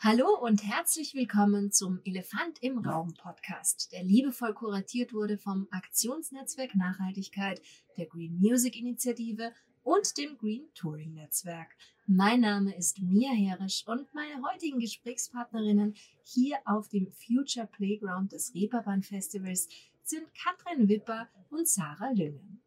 [0.00, 6.74] Hallo und herzlich willkommen zum Elefant im Raum Podcast, der liebevoll kuratiert wurde vom Aktionsnetzwerk
[6.74, 7.62] Nachhaltigkeit,
[7.96, 9.52] der Green Music Initiative
[9.84, 11.68] und dem Green Touring Netzwerk.
[12.06, 15.94] Mein Name ist Mia Herisch und meine heutigen Gesprächspartnerinnen
[16.24, 19.66] hier auf dem Future Playground des Reeperbahn Festivals
[20.02, 22.60] sind Katrin Wipper und Sarah Lüngen.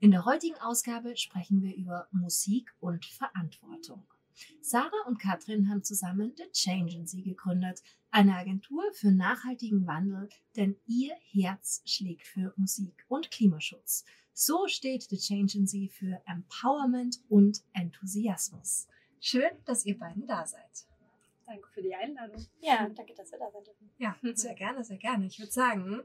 [0.00, 4.04] In der heutigen Ausgabe sprechen wir über Musik und Verantwortung.
[4.60, 11.14] Sarah und Katrin haben zusammen The Changency gegründet, eine Agentur für nachhaltigen Wandel, denn ihr
[11.32, 14.04] Herz schlägt für Musik und Klimaschutz.
[14.34, 18.88] So steht The Changency für Empowerment und Enthusiasmus.
[19.20, 20.86] Schön, dass ihr beiden da seid.
[21.46, 22.44] Danke für die Einladung.
[22.60, 23.90] Ja, danke, dass wir da sind.
[23.98, 25.26] Ja, sehr gerne, sehr gerne.
[25.26, 26.02] Ich würde sagen,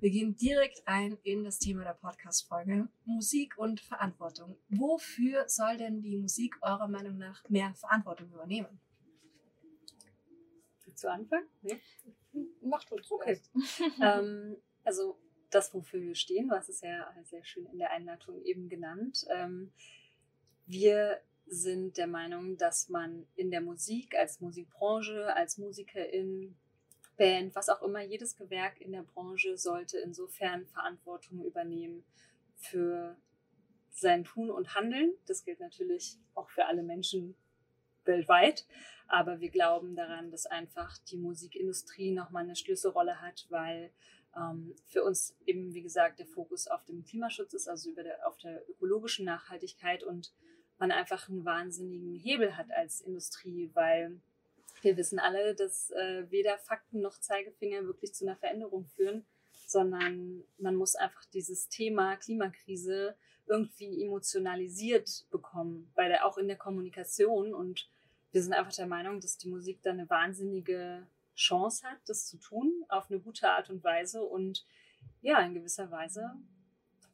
[0.00, 2.88] wir gehen direkt ein in das Thema der Podcast-Folge.
[3.04, 4.56] Musik und Verantwortung.
[4.68, 8.80] Wofür soll denn die Musik eurer Meinung nach mehr Verantwortung übernehmen?
[10.94, 11.44] Zu Anfang?
[11.62, 11.80] Nee.
[12.60, 13.40] Macht uns Okay.
[14.02, 15.18] ähm, also
[15.50, 19.24] das, wofür wir stehen, was ist ja sehr schön in der Einleitung eben genannt.
[19.30, 19.72] Ähm,
[20.66, 26.56] wir sind der Meinung, dass man in der Musik, als Musikbranche, als Musikerin,
[27.18, 32.04] Band, was auch immer, jedes Gewerk in der Branche sollte insofern Verantwortung übernehmen
[32.56, 33.16] für
[33.90, 35.12] sein Tun und Handeln.
[35.26, 37.34] Das gilt natürlich auch für alle Menschen
[38.04, 38.66] weltweit.
[39.08, 43.90] Aber wir glauben daran, dass einfach die Musikindustrie nochmal eine Schlüsselrolle hat, weil
[44.36, 48.26] ähm, für uns eben, wie gesagt, der Fokus auf dem Klimaschutz ist, also über der,
[48.26, 50.32] auf der ökologischen Nachhaltigkeit und
[50.78, 54.20] man einfach einen wahnsinnigen Hebel hat als Industrie, weil
[54.82, 59.26] wir wissen alle, dass äh, weder Fakten noch Zeigefinger wirklich zu einer Veränderung führen,
[59.66, 66.56] sondern man muss einfach dieses Thema Klimakrise irgendwie emotionalisiert bekommen, bei der, auch in der
[66.56, 67.54] Kommunikation.
[67.54, 67.88] Und
[68.32, 72.38] wir sind einfach der Meinung, dass die Musik da eine wahnsinnige Chance hat, das zu
[72.38, 74.22] tun, auf eine gute Art und Weise.
[74.22, 74.66] Und
[75.22, 76.34] ja, in gewisser Weise,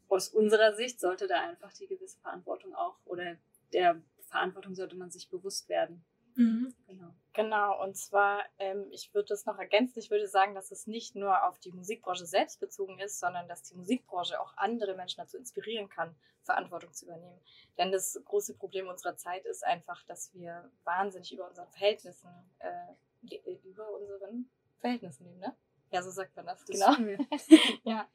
[0.09, 3.37] aus unserer Sicht, sollte da einfach die gewisse Verantwortung auch oder
[3.73, 6.05] der Verantwortung sollte man sich bewusst werden.
[6.35, 6.75] Mhm.
[6.87, 7.15] Genau.
[7.33, 11.17] Genau, und zwar, ähm, ich würde das noch ergänzen, ich würde sagen, dass es nicht
[11.17, 15.37] nur auf die Musikbranche selbst bezogen ist, sondern dass die Musikbranche auch andere Menschen dazu
[15.37, 17.41] inspirieren kann, Verantwortung zu übernehmen.
[17.77, 22.31] Denn das große Problem unserer Zeit ist einfach, dass wir wahnsinnig über unseren Verhältnissen,
[22.61, 25.57] äh, über unseren Verhältnissen leben, ne?
[25.91, 27.19] Ja, so sagt man das, das genau.
[27.85, 28.09] ja.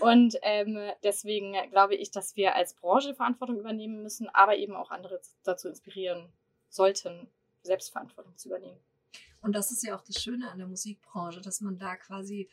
[0.00, 4.90] Und ähm, deswegen glaube ich, dass wir als Branche Verantwortung übernehmen müssen, aber eben auch
[4.90, 6.32] andere dazu inspirieren
[6.68, 7.28] sollten,
[7.64, 8.78] Selbstverantwortung zu übernehmen.
[9.42, 12.48] Und das ist ja auch das Schöne an der Musikbranche, dass man da quasi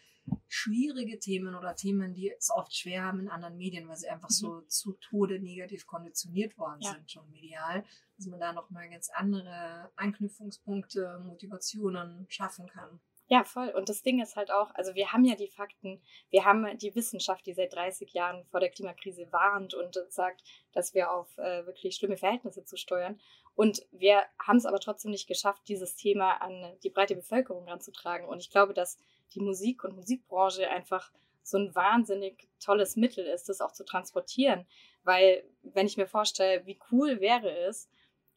[0.48, 4.30] schwierige Themen oder Themen, die es oft schwer haben in anderen Medien, weil sie einfach
[4.30, 4.34] mhm.
[4.34, 6.92] so zu Tode negativ konditioniert worden ja.
[6.92, 7.84] sind, schon medial,
[8.18, 13.00] dass man da nochmal ganz andere Anknüpfungspunkte, Motivationen schaffen kann.
[13.28, 13.70] Ja, voll.
[13.70, 16.02] Und das Ding ist halt auch, also wir haben ja die Fakten,
[16.32, 20.44] wir haben die Wissenschaft, die seit 30 Jahren vor der Klimakrise warnt und sagt,
[20.74, 23.22] dass wir auf äh, wirklich schlimme Verhältnisse zu steuern.
[23.56, 28.28] Und wir haben es aber trotzdem nicht geschafft, dieses Thema an die breite Bevölkerung ranzutragen.
[28.28, 28.98] Und ich glaube, dass
[29.34, 31.12] die Musik und Musikbranche einfach
[31.44, 34.66] so ein wahnsinnig tolles Mittel ist, das auch zu transportieren.
[35.04, 37.90] Weil, wenn ich mir vorstelle, wie cool wäre es,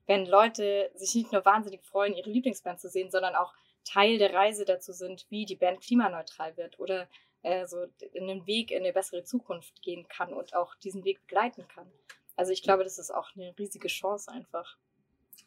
[0.06, 3.54] wenn Leute sich nicht nur wahnsinnig freuen, ihre Lieblingsband zu sehen, sondern auch
[3.84, 7.08] Teil der Reise dazu sind, wie die Band klimaneutral wird oder
[7.42, 11.20] äh, so in den Weg in eine bessere Zukunft gehen kann und auch diesen Weg
[11.20, 11.91] begleiten kann.
[12.36, 14.76] Also ich glaube, das ist auch eine riesige Chance einfach.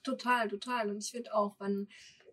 [0.07, 0.90] Total, total.
[0.90, 1.88] Und ich finde auch, wenn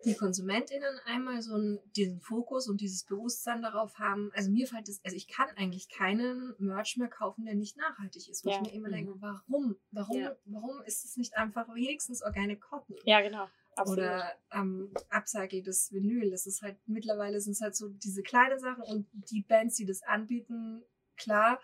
[0.04, 4.88] die KonsumentInnen einmal so einen, diesen Fokus und dieses Bewusstsein darauf haben, also mir fällt
[4.88, 8.56] es, also ich kann eigentlich keinen Merch mehr kaufen, der nicht nachhaltig ist, wo ja.
[8.56, 9.20] ich mir immer denke, mhm.
[9.20, 9.76] warum?
[9.90, 10.36] Warum, ja.
[10.44, 12.96] warum ist es nicht einfach wenigstens Organic Cotton?
[13.04, 13.48] Ja, genau.
[13.76, 13.98] Absolut.
[13.98, 16.30] Oder ähm, upcycledes Vinyl.
[16.30, 19.86] Das ist halt, mittlerweile sind es halt so diese kleinen Sachen und die Bands, die
[19.86, 20.84] das anbieten,
[21.16, 21.60] klar,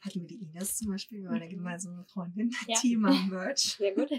[0.00, 1.50] hatten wir die Ines zum Beispiel, meine mhm.
[1.50, 2.78] gemeinsame Freundin, ja.
[2.78, 3.74] Thema Merch.
[3.78, 4.10] Sehr gut.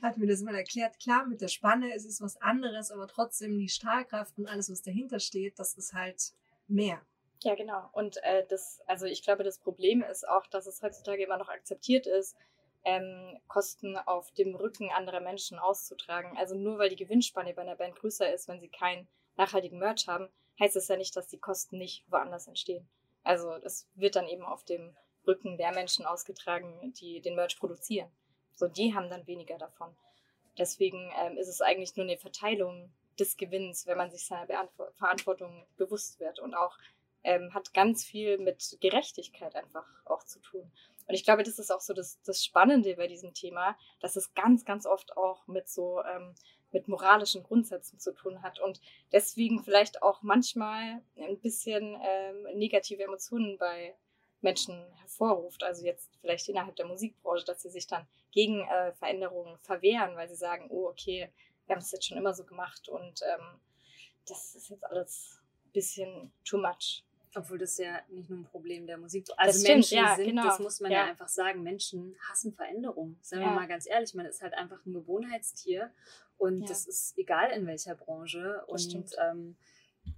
[0.00, 0.98] Hat mir das mal erklärt.
[1.00, 4.82] Klar, mit der Spanne ist es was anderes, aber trotzdem die Strahlkraft und alles, was
[4.82, 6.32] dahinter steht, das ist halt
[6.68, 7.00] mehr.
[7.42, 7.88] Ja, genau.
[7.92, 11.48] Und äh, das, also ich glaube, das Problem ist auch, dass es heutzutage immer noch
[11.48, 12.36] akzeptiert ist,
[12.84, 16.36] ähm, Kosten auf dem Rücken anderer Menschen auszutragen.
[16.36, 20.06] Also nur weil die Gewinnspanne bei einer Band größer ist, wenn sie keinen nachhaltigen Merch
[20.06, 20.28] haben,
[20.60, 22.88] heißt es ja nicht, dass die Kosten nicht woanders entstehen.
[23.24, 24.94] Also das wird dann eben auf dem
[25.26, 28.10] Rücken der Menschen ausgetragen, die den Merch produzieren.
[28.54, 29.94] So, die haben dann weniger davon.
[30.58, 34.90] Deswegen ähm, ist es eigentlich nur eine Verteilung des Gewinns, wenn man sich seiner Beantw
[34.96, 36.76] Verantwortung bewusst wird und auch
[37.24, 40.70] ähm, hat ganz viel mit Gerechtigkeit einfach auch zu tun.
[41.06, 44.34] Und ich glaube, das ist auch so das, das Spannende bei diesem Thema, dass es
[44.34, 46.34] ganz, ganz oft auch mit so ähm,
[46.72, 48.80] mit moralischen Grundsätzen zu tun hat und
[49.12, 53.94] deswegen vielleicht auch manchmal ein bisschen ähm, negative Emotionen bei
[54.40, 55.62] Menschen hervorruft.
[55.62, 60.28] Also jetzt vielleicht innerhalb der Musikbranche, dass sie sich dann gegen äh, Veränderungen verwehren, weil
[60.28, 61.30] sie sagen, oh okay,
[61.66, 63.60] wir haben es jetzt schon immer so gemacht und ähm,
[64.26, 67.04] das ist jetzt alles ein bisschen too much.
[67.34, 69.38] Obwohl das ja nicht nur ein Problem der Musik ist.
[69.38, 70.44] Also stimmt, Menschen ja, sind, genau.
[70.44, 70.98] das muss man ja.
[70.98, 71.10] Ja.
[71.10, 73.16] einfach sagen, Menschen hassen Veränderung.
[73.22, 73.48] Seien Ja.
[73.48, 75.90] wir mal ganz ehrlich, man ist halt einfach ein Gewohnheitstier
[76.36, 78.62] und das ist egal in welcher Branche.
[78.68, 79.56] Das und ähm,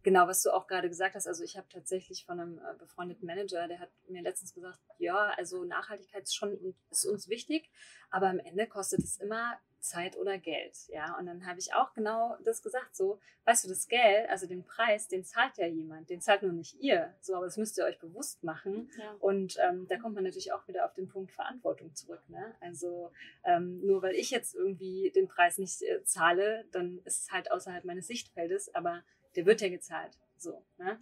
[0.03, 3.27] genau, was du auch gerade gesagt hast, also ich habe tatsächlich von einem äh, befreundeten
[3.27, 7.71] Manager, der hat mir letztens gesagt, ja, also Nachhaltigkeit ist schon ist uns wichtig,
[8.11, 11.17] aber am Ende kostet es immer Zeit oder Geld, ja.
[11.19, 14.65] Und dann habe ich auch genau das gesagt, so, weißt du, das Geld, also den
[14.65, 17.85] Preis, den zahlt ja jemand, den zahlt nur nicht ihr, so, aber das müsst ihr
[17.85, 18.91] euch bewusst machen.
[18.99, 19.15] Ja.
[19.21, 22.23] Und ähm, da kommt man natürlich auch wieder auf den Punkt Verantwortung zurück.
[22.29, 22.55] Ne?
[22.61, 23.13] Also
[23.45, 27.53] ähm, nur weil ich jetzt irgendwie den Preis nicht äh, zahle, dann ist es halt
[27.53, 29.03] außerhalb meines Sichtfeldes, aber
[29.37, 30.19] der wird ja gezahlt.
[30.39, 30.99] So, ne?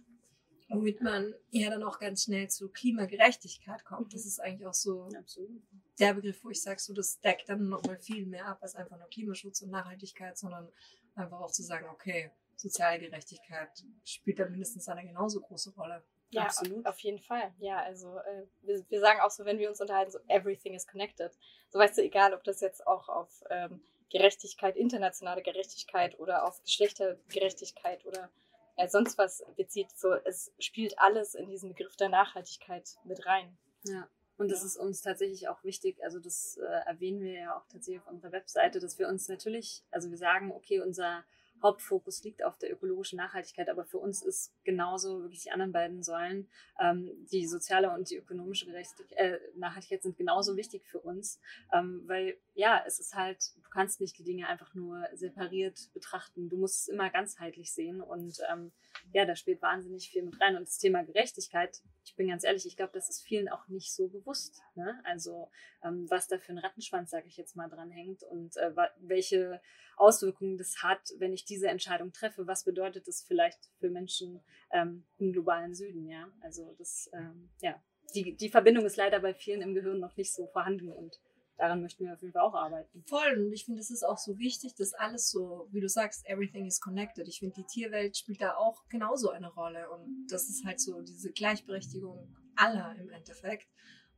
[0.73, 4.13] Womit man ja dann auch ganz schnell zu Klimagerechtigkeit kommt.
[4.13, 5.61] Das ist eigentlich auch so Absolut.
[5.99, 8.97] der Begriff, wo ich sage, so das deckt dann nochmal viel mehr ab als einfach
[8.97, 10.71] nur Klimaschutz und Nachhaltigkeit, sondern
[11.15, 13.69] einfach auch zu sagen, okay, soziale Gerechtigkeit
[14.03, 16.03] spielt da mindestens eine genauso große Rolle.
[16.29, 16.85] Ja, Absolut.
[16.85, 17.53] Auf jeden Fall.
[17.59, 20.87] Ja, also äh, wir, wir sagen auch so, wenn wir uns unterhalten, so everything is
[20.87, 21.31] connected.
[21.69, 26.61] So weißt du, egal, ob das jetzt auch auf ähm, Gerechtigkeit, internationale Gerechtigkeit oder auf
[26.63, 28.31] Geschlechtergerechtigkeit oder
[28.75, 33.57] äh, sonst was bezieht, so es spielt alles in diesen Begriff der Nachhaltigkeit mit rein.
[33.83, 34.07] Ja.
[34.37, 34.65] Und das Ja.
[34.65, 38.31] ist uns tatsächlich auch wichtig, also das äh, erwähnen wir ja auch tatsächlich auf unserer
[38.31, 41.23] Webseite, dass wir uns natürlich, also wir sagen, okay, unser
[41.63, 46.03] Hauptfokus liegt auf der ökologischen Nachhaltigkeit, aber für uns ist genauso wirklich die anderen beiden
[46.03, 46.49] Säulen,
[46.79, 51.39] ähm, die soziale und die ökonomische Gerechtigkeit, äh, Nachhaltigkeit sind genauso wichtig für uns,
[51.71, 56.49] ähm, weil ja, es ist halt, du kannst nicht die Dinge einfach nur separiert betrachten,
[56.49, 58.71] du musst es immer ganzheitlich sehen und ähm,
[59.11, 60.55] ja, da spielt wahnsinnig viel mit rein.
[60.55, 63.93] Und das Thema Gerechtigkeit, ich bin ganz ehrlich, ich glaube, das ist vielen auch nicht
[63.93, 64.99] so bewusst, ne?
[65.03, 65.49] also
[65.83, 69.61] ähm, was da für ein Rattenschwanz, sage ich jetzt mal, dran hängt und äh, welche
[69.97, 72.47] Auswirkungen das hat, wenn ich diese Entscheidung treffe.
[72.47, 74.41] Was bedeutet das vielleicht für Menschen
[74.71, 76.07] ähm, im globalen Süden?
[76.07, 77.81] Ja, also das, ähm, ja,
[78.15, 81.19] die, die Verbindung ist leider bei vielen im Gehirn noch nicht so vorhanden und
[81.57, 83.03] daran möchten wir auf jeden Fall auch arbeiten.
[83.07, 83.45] Voll.
[83.45, 86.65] Und ich finde, es ist auch so wichtig, dass alles so, wie du sagst, everything
[86.65, 87.27] is connected.
[87.27, 89.89] Ich finde, die Tierwelt spielt da auch genauso eine Rolle.
[89.91, 93.67] Und das ist halt so diese Gleichberechtigung aller im Endeffekt.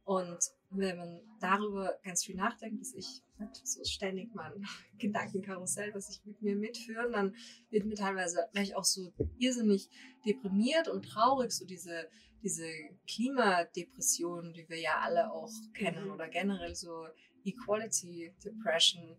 [0.05, 0.39] Und
[0.69, 3.21] wenn man darüber ganz viel nachdenkt, dass ich
[3.63, 4.65] so ständig mein
[4.99, 7.35] Gedankenkarussell, was ich mit mir mitführen, dann
[7.69, 9.89] wird mir teilweise ich auch so irrsinnig
[10.25, 12.09] deprimiert und traurig, so diese,
[12.43, 12.67] diese
[13.07, 17.07] Klimadepression, die wir ja alle auch kennen, oder generell so
[17.43, 19.15] Equality Depression,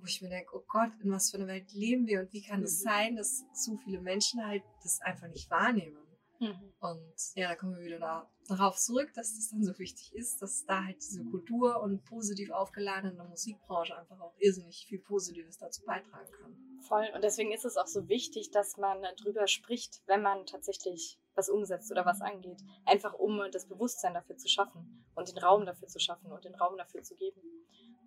[0.00, 2.42] wo ich mir denke, oh Gott, in was für einer Welt leben wir und wie
[2.42, 2.84] kann es Mhm.
[2.84, 6.05] sein, dass so viele Menschen halt das einfach nicht wahrnehmen?
[6.38, 6.72] Mhm.
[6.80, 10.42] Und ja, da kommen wir wieder da, darauf zurück, dass das dann so wichtig ist,
[10.42, 15.84] dass da halt diese Kultur und positiv aufgeladene Musikbranche einfach auch irrsinnig viel Positives dazu
[15.84, 16.56] beitragen kann.
[16.82, 17.08] Voll.
[17.14, 21.48] Und deswegen ist es auch so wichtig, dass man drüber spricht, wenn man tatsächlich was
[21.48, 22.62] umsetzt oder was angeht.
[22.84, 26.54] Einfach um das Bewusstsein dafür zu schaffen und den Raum dafür zu schaffen und den
[26.54, 27.40] Raum dafür zu geben.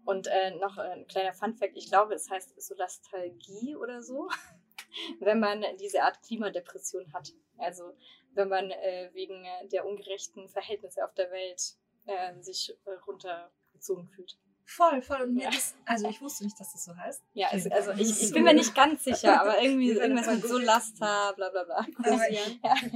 [0.06, 4.28] Und äh, noch ein kleiner Funfact, ich glaube, es heißt Solastalgie oder so,
[5.20, 7.32] wenn man diese Art Klimadepression hat.
[7.58, 7.94] Also
[8.34, 11.62] wenn man äh, wegen der ungerechten Verhältnisse auf der Welt
[12.06, 12.76] äh, sich
[13.08, 14.38] runtergezogen fühlt.
[14.66, 15.22] Voll, voll.
[15.24, 15.50] Und mir Ja.
[15.50, 17.24] das, also ich wusste nicht, dass das so heißt.
[17.34, 18.00] Ja, also Dank.
[18.00, 21.50] ich, ich bin mir nicht ganz sicher, aber irgendwie irgendwas das mit mal Solasta, bla
[21.50, 21.88] bla bla.
[21.98, 22.42] Aber Ja.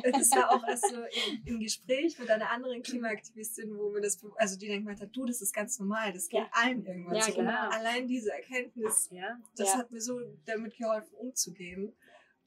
[0.03, 4.19] es war auch erst so im, im Gespräch mit einer anderen Klimaaktivistin, wo mir das,
[4.35, 6.49] also die dann gemeint hat, du, das ist ganz normal, das geht Ja.
[6.51, 7.33] allen irgendwann Ja, so.
[7.33, 7.69] genau.
[7.71, 9.79] Allein diese Erkenntnis, Ja, das Ja.
[9.79, 11.95] hat mir so damit geholfen, umzugehen.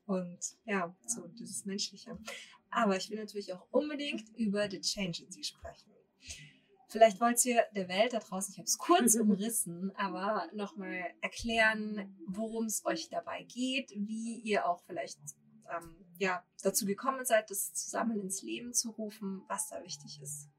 [0.07, 2.17] Und ja, so dieses Menschliche.
[2.77, 5.91] Aber ich will natürlich auch unbedingt über The Change in Sie sprechen.
[6.89, 12.15] Vielleicht wollt ihr der Welt da draußen, ich habe es kurz umrissen, aber nochmal erklären,
[12.29, 15.19] worum es euch dabei geht, wie ihr auch vielleicht
[15.75, 20.51] ähm, ja, dazu gekommen seid, das zusammen ins Leben zu rufen, was da wichtig ist.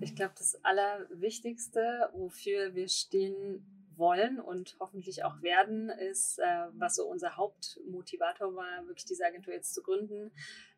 [0.00, 6.96] Ich glaube, das Allerwichtigste, wofür wir stehen wollen und hoffentlich auch werden, ist, äh, was
[6.96, 10.32] so unser Hauptmotivator war, wirklich diese Agentur jetzt zu gründen,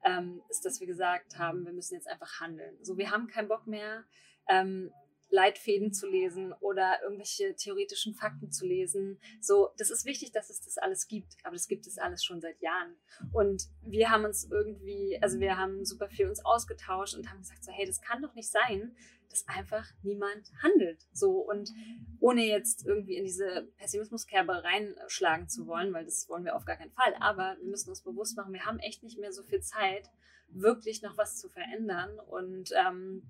[0.04, 2.76] ähm, ist, dass wir gesagt haben, wir müssen jetzt einfach handeln.
[2.82, 4.04] So, wir haben keinen Bock mehr,
[4.49, 4.92] ähm,
[5.30, 9.18] Leitfäden zu lesen oder irgendwelche theoretischen Fakten zu lesen.
[9.40, 12.40] So, das ist wichtig, dass es das alles gibt, aber das gibt es alles schon
[12.40, 12.96] seit Jahren.
[13.32, 17.64] Und wir haben uns irgendwie, also wir haben super viel uns ausgetauscht und haben gesagt,
[17.64, 18.96] so, hey, das kann doch nicht sein,
[19.37, 21.07] dass einfach niemand handelt.
[21.12, 21.71] So und
[22.21, 26.76] ohne jetzt irgendwie in diese Pessimismuskerbe reinschlagen zu wollen, weil das wollen wir auf gar
[26.76, 27.14] keinen Fall.
[27.21, 30.09] Aber wir müssen uns bewusst machen, wir haben echt nicht mehr so viel Zeit,
[30.49, 32.19] wirklich noch was zu verändern.
[32.19, 33.23] Und ähm,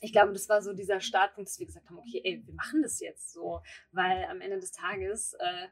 [0.00, 2.82] ich glaube, das war so dieser Startpunkt, dass wir gesagt haben, okay, ey, wir machen
[2.82, 5.64] das jetzt so, weil am Ende des Tages äh,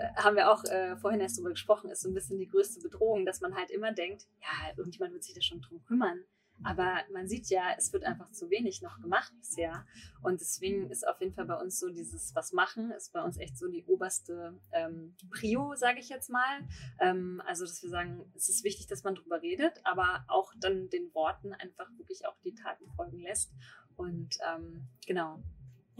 [0.00, 2.80] äh haben wir auch äh, vorhin erst darüber gesprochen, ist so ein bisschen die größte
[2.80, 6.24] Bedrohung, dass man halt immer denkt, ja, irgendjemand wird sich da schon drum kümmern.
[6.64, 9.84] Aber man sieht ja, es wird einfach zu wenig noch gemacht bisher.
[10.22, 13.36] Und deswegen ist auf jeden Fall bei uns so dieses Was machen, ist bei uns
[13.38, 16.60] echt so die oberste ähm, Prio, sage ich jetzt mal.
[17.00, 20.88] Ähm, also, dass wir sagen, es ist wichtig, dass man drüber redet, aber auch dann
[20.90, 23.52] den Worten einfach wirklich auch die Taten folgen lässt.
[23.96, 25.42] Und ähm, genau,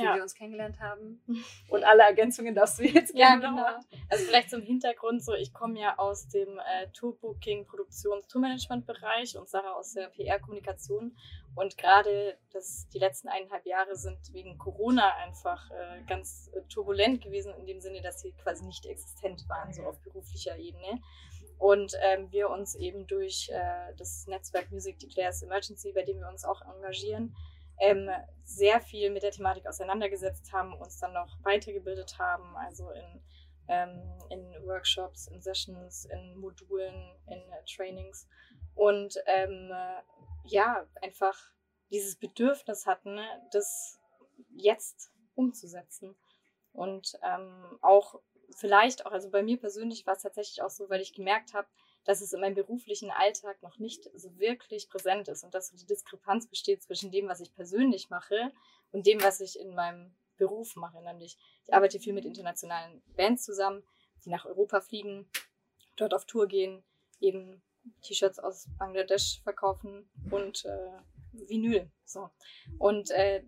[0.02, 0.14] wie ja.
[0.16, 1.22] wir uns kennengelernt haben.
[1.68, 3.62] Und alle Ergänzungen darfst du jetzt gerne ja, genau.
[3.62, 3.84] machen.
[4.08, 9.48] Also vielleicht zum Hintergrund so, ich komme ja aus dem äh, Tourbooking, Produktions, Tourmanagement-Bereich und
[9.48, 11.16] Sarah aus der PR-Kommunikation.
[11.54, 12.38] Und gerade
[12.92, 18.00] die letzten eineinhalb Jahre sind wegen Corona einfach äh, ganz turbulent gewesen, in dem Sinne,
[18.00, 21.00] dass sie quasi nicht existent waren, so auf beruflicher Ebene.
[21.58, 26.28] Und ähm, wir uns eben durch äh, das Netzwerk Music Declares Emergency, bei dem wir
[26.28, 27.36] uns auch engagieren,
[27.80, 28.10] ähm,
[28.44, 33.22] sehr viel mit der Thematik auseinandergesetzt haben, uns dann noch weitergebildet haben, also in,
[33.68, 38.28] ähm, in Workshops, in Sessions, in Modulen, in äh, Trainings
[38.74, 39.70] und ähm,
[40.44, 41.38] ja, einfach
[41.90, 43.18] dieses Bedürfnis hatten,
[43.52, 44.00] das
[44.50, 46.16] jetzt umzusetzen.
[46.72, 48.20] Und ähm, auch
[48.56, 51.68] vielleicht auch, also bei mir persönlich war es tatsächlich auch so, weil ich gemerkt habe,
[52.04, 55.76] dass es in meinem beruflichen Alltag noch nicht so wirklich präsent ist und dass so
[55.76, 58.52] die Diskrepanz besteht zwischen dem, was ich persönlich mache
[58.90, 61.00] und dem, was ich in meinem Beruf mache.
[61.02, 63.82] Nämlich, ich arbeite viel mit internationalen Bands zusammen,
[64.24, 65.28] die nach Europa fliegen,
[65.96, 66.82] dort auf Tour gehen,
[67.20, 67.62] eben
[68.02, 71.90] T-Shirts aus Bangladesch verkaufen und äh, Vinyl.
[72.04, 72.30] So.
[72.78, 73.44] Und äh,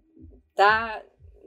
[0.54, 1.02] da,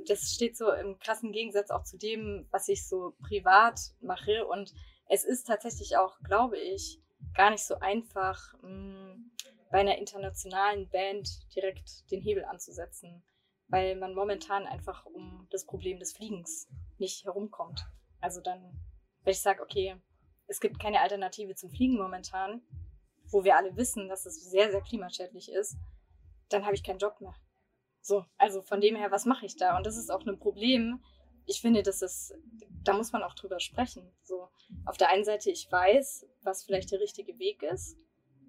[0.06, 4.74] das steht so im krassen Gegensatz auch zu dem, was ich so privat mache und
[5.10, 7.00] es ist tatsächlich auch, glaube ich,
[7.34, 9.32] gar nicht so einfach, mh, mm,
[9.70, 13.24] bei einer internationalen Band direkt den Hebel anzusetzen,
[13.68, 17.86] weil man momentan einfach um das Problem des Fliegens nicht herumkommt.
[18.22, 18.62] Also dann,
[19.24, 19.98] wenn ich sage, okay,
[20.48, 22.62] es gibt keine Alternative zum Fliegen momentan,
[23.30, 25.78] wo wir alle wissen, dass es sehr, sehr klimaschädlich ist,
[26.50, 27.36] dann habe ich keinen Job mehr.
[28.02, 29.76] So, also von dem her, was mache ich da?
[29.76, 31.04] Und das ist auch ein Problem.
[31.48, 32.36] Ich finde, das ist,
[32.84, 34.04] da muss man auch drüber sprechen.
[34.22, 34.50] So,
[34.86, 37.98] auf der einen Seite, ich weiß, was vielleicht der richtige Weg ist.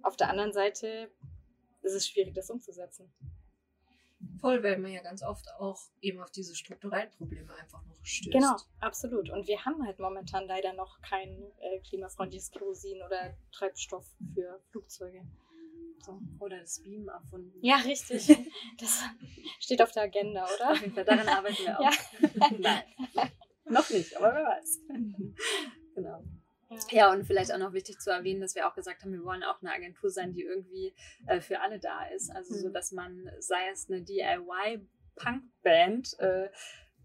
[0.02, 1.10] Auf der anderen Seite
[1.82, 3.10] ist es schwierig, das umzusetzen.
[4.40, 8.32] Voll, weil man ja ganz oft auch eben auf diese strukturellen Probleme einfach noch stößt.
[8.32, 9.30] Genau, absolut.
[9.30, 15.24] Und wir haben halt momentan leider noch kein äh, klimafreundliches Kerosin oder Treibstoff für Flugzeuge.
[16.04, 16.20] So.
[16.38, 17.58] Oder das Beam erfunden.
[17.62, 18.28] Ja, richtig.
[18.80, 19.02] Das
[19.58, 20.70] steht auf der Agenda, oder?
[20.70, 21.82] Auf jeden Fall, daran arbeiten wir auch.
[21.82, 21.90] Ja.
[22.58, 22.84] Nein.
[23.64, 24.78] Noch nicht, aber wer weiß.
[25.94, 26.22] genau.
[26.90, 27.10] Ja.
[27.12, 29.60] und vielleicht auch noch wichtig zu erwähnen, dass wir auch gesagt haben, wir wollen auch
[29.60, 30.94] eine Agentur sein, die irgendwie
[31.26, 32.30] äh, für alle da ist.
[32.30, 32.58] Also mhm.
[32.60, 36.50] so, dass man, sei es eine DIY-Punk-Band, äh,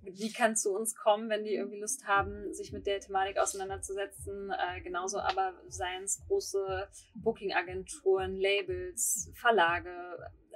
[0.05, 4.51] die kann zu uns kommen, wenn die irgendwie Lust haben, sich mit der Thematik auseinanderzusetzen.
[4.51, 9.89] Äh, genauso aber seien es große Booking-Agenturen, Labels, Verlage,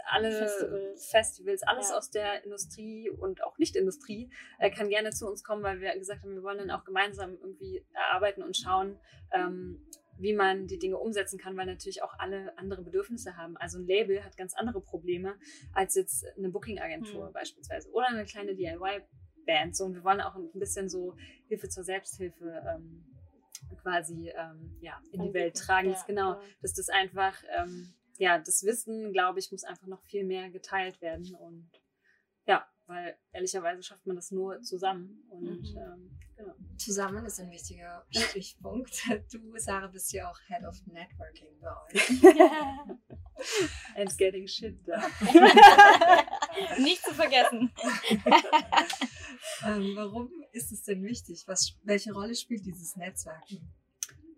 [0.10, 1.98] alle Festivals, Festivals alles ja.
[1.98, 6.24] aus der Industrie und auch Nicht-Industrie äh, kann gerne zu uns kommen, weil wir gesagt
[6.24, 9.00] haben, wir wollen dann auch gemeinsam irgendwie erarbeiten und schauen,
[9.32, 9.86] ähm,
[10.20, 13.56] wie man die Dinge umsetzen kann, weil natürlich auch alle andere Bedürfnisse haben.
[13.58, 15.36] Also ein Label hat ganz andere Probleme
[15.74, 17.34] als jetzt eine Booking-Agentur mhm.
[17.34, 18.54] beispielsweise oder eine kleine
[19.48, 19.76] DIY-Band.
[19.76, 21.16] So, und wir wollen auch ein bisschen so
[21.48, 23.06] Hilfe zur Selbsthilfe ähm,
[23.82, 25.92] quasi ähm, ja, in die Welt tragen.
[25.92, 26.42] Ja, genau, ja.
[26.62, 31.02] dass das einfach ähm, ja, das Wissen, glaube ich, muss einfach noch viel mehr geteilt
[31.02, 31.36] werden.
[31.36, 31.70] Und
[32.46, 35.24] ja, weil ehrlicherweise schafft man das nur zusammen.
[35.30, 35.78] Und mhm.
[35.78, 36.56] ähm, genau.
[36.78, 39.04] Zusammen ist ein wichtiger Stichpunkt.
[39.32, 42.10] Du, Sarah, bist ja auch Head of Networking bei euch.
[43.96, 45.04] And getting shit done.
[46.84, 47.72] Nicht zu vergessen.
[49.66, 51.44] ähm, warum ist es denn wichtig?
[51.48, 53.74] Was, welche Rolle spielt dieses Netzwerken?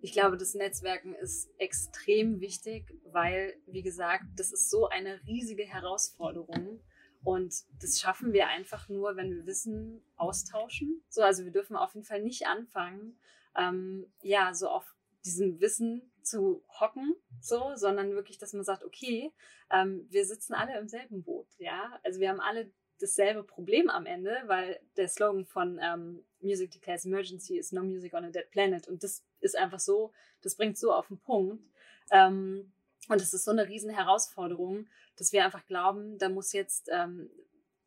[0.02, 5.64] Ich glaube, das Netzwerken ist extrem wichtig, weil, wie gesagt, das ist so eine riesige
[5.64, 6.82] Herausforderung.
[7.22, 11.04] Und das schaffen wir einfach nur, wenn wir Wissen austauschen.
[11.10, 13.20] So, also wir dürfen auf jeden Fall nicht anfangen,
[13.58, 19.32] ähm, ja, so auf diesem Wissen zu hocken, so, sondern wirklich, dass man sagt, okay,
[19.72, 22.00] ähm, wir sitzen alle im selben Boot, ja.
[22.04, 27.06] Also wir haben alle dasselbe Problem am Ende, weil der Slogan von ähm, Music Declares
[27.06, 28.88] Emergency ist No Music on a Dead Planet.
[28.88, 30.12] Und das ist einfach so,
[30.42, 31.64] das bringt so auf den Punkt.
[32.12, 32.72] Ähm,
[33.08, 37.30] und es ist so eine riesen Herausforderung, dass wir einfach glauben, da muss jetzt ähm,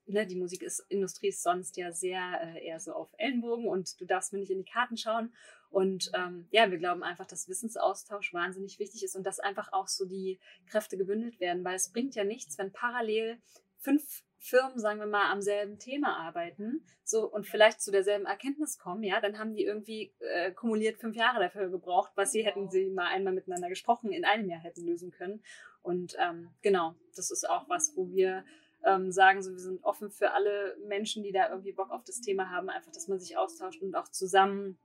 [0.06, 4.32] ne, die Musikindustrie ist sonst ja sehr äh, eher so auf Ellenbogen und du darfst
[4.32, 5.32] mir nicht in die Karten schauen.
[5.70, 9.88] Und ähm, ja, wir glauben einfach, dass Wissensaustausch wahnsinnig wichtig ist und dass einfach auch
[9.88, 13.40] so die Kräfte gebündelt werden, weil es bringt ja nichts, wenn parallel
[13.78, 18.76] fünf Firmen, sagen wir mal, am selben Thema arbeiten so und vielleicht zu derselben Erkenntnis
[18.76, 22.68] kommen, ja, dann haben die irgendwie äh, kumuliert fünf Jahre dafür gebraucht, was sie hätten
[22.68, 25.44] sie mal einmal miteinander gesprochen, in einem Jahr hätten lösen können.
[25.80, 28.44] Und ähm, genau, das ist auch was, wo wir
[28.84, 32.20] ähm, sagen, so wir sind offen für alle Menschen, die da irgendwie Bock auf das
[32.20, 34.78] Thema haben, einfach, dass man sich austauscht und auch zusammen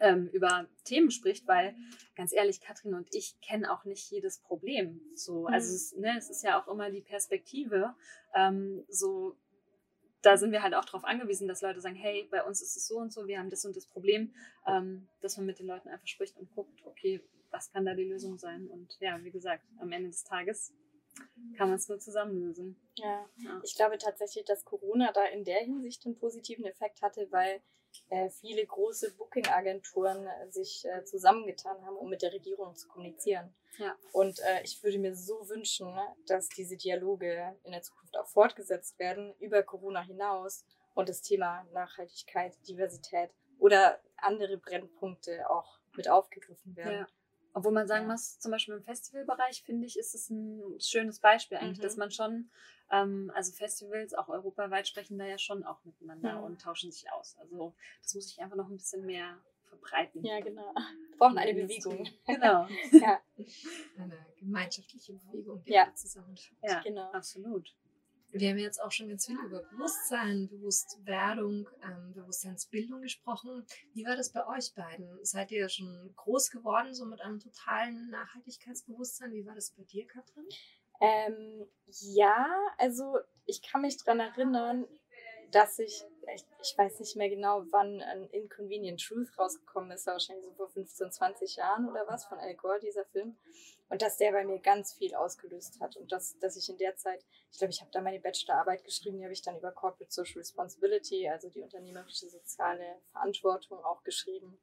[0.00, 1.74] ähm, über Themen spricht, weil
[2.14, 5.00] ganz ehrlich, Katrin und ich kennen auch nicht jedes Problem.
[5.14, 5.74] So, also mhm.
[5.74, 7.94] es, ne, es ist ja auch immer die Perspektive.
[8.34, 9.36] Ähm, so,
[10.22, 12.86] da sind wir halt auch darauf angewiesen, dass Leute sagen, hey, bei uns ist es
[12.86, 14.34] so und so, wir haben das und das Problem,
[14.66, 18.04] ähm, dass man mit den Leuten einfach spricht und guckt, okay, was kann da die
[18.04, 18.68] Lösung sein?
[18.68, 20.72] Und ja, wie gesagt, am Ende des Tages
[21.56, 22.80] kann man es nur zusammen lösen.
[22.96, 23.26] Ja.
[23.36, 23.60] ja.
[23.62, 27.60] ich glaube tatsächlich, dass Corona da in der Hinsicht einen positiven Effekt hatte, weil
[28.08, 33.52] äh, viele große Booking-Agenturen äh, sich äh, zusammengetan haben, um mit der Regierung zu kommunizieren.
[33.78, 33.96] Ja.
[34.12, 35.92] Und äh, ich würde mir so wünschen,
[36.26, 40.64] dass diese Dialoge in der Zukunft auch fortgesetzt werden, über Corona hinaus
[40.94, 47.00] und das Thema Nachhaltigkeit, Diversität oder andere Brennpunkte auch mit aufgegriffen werden.
[47.00, 47.08] Ja.
[47.52, 48.12] Obwohl man sagen ja.
[48.12, 51.82] muss, zum Beispiel im Festivalbereich, finde ich, ist es ein schönes Beispiel eigentlich, mhm.
[51.82, 52.50] dass man schon,
[52.90, 56.44] ähm, also Festivals auch europaweit sprechen da ja schon auch miteinander mhm.
[56.44, 57.36] und tauschen sich aus.
[57.38, 60.24] Also das muss ich einfach noch ein bisschen mehr verbreiten.
[60.24, 60.72] Ja, genau.
[60.74, 62.08] Wir brauchen eine Bewegung.
[62.26, 62.68] Genau.
[62.92, 63.20] ja.
[63.98, 65.92] Eine gemeinschaftliche Bewegung, die ja.
[65.94, 66.60] zusammenführt.
[66.62, 67.10] Ja, genau.
[67.12, 67.74] absolut.
[68.32, 73.66] Wir haben jetzt auch schon ganz viel über Bewusstsein, Bewusstwerdung, ähm, Bewusstseinsbildung gesprochen.
[73.92, 75.08] Wie war das bei euch beiden?
[75.24, 79.32] Seid ihr schon groß geworden, so mit einem totalen Nachhaltigkeitsbewusstsein?
[79.32, 80.46] Wie war das bei dir, Katrin?
[81.00, 82.46] Ähm, ja,
[82.78, 84.86] also ich kann mich daran erinnern,
[85.52, 86.04] dass ich,
[86.34, 90.68] ich, ich, weiß nicht mehr genau, wann ein Inconvenient Truth rausgekommen ist, wahrscheinlich so vor
[90.68, 93.36] 15, 20 Jahren oder was, von Al Gore, dieser Film.
[93.88, 95.96] Und dass der bei mir ganz viel ausgelöst hat.
[95.96, 99.18] Und dass, dass ich in der Zeit, ich glaube, ich habe da meine Bachelorarbeit geschrieben,
[99.18, 104.58] die habe ich dann über Corporate Social Responsibility, also die unternehmerische soziale Verantwortung auch geschrieben.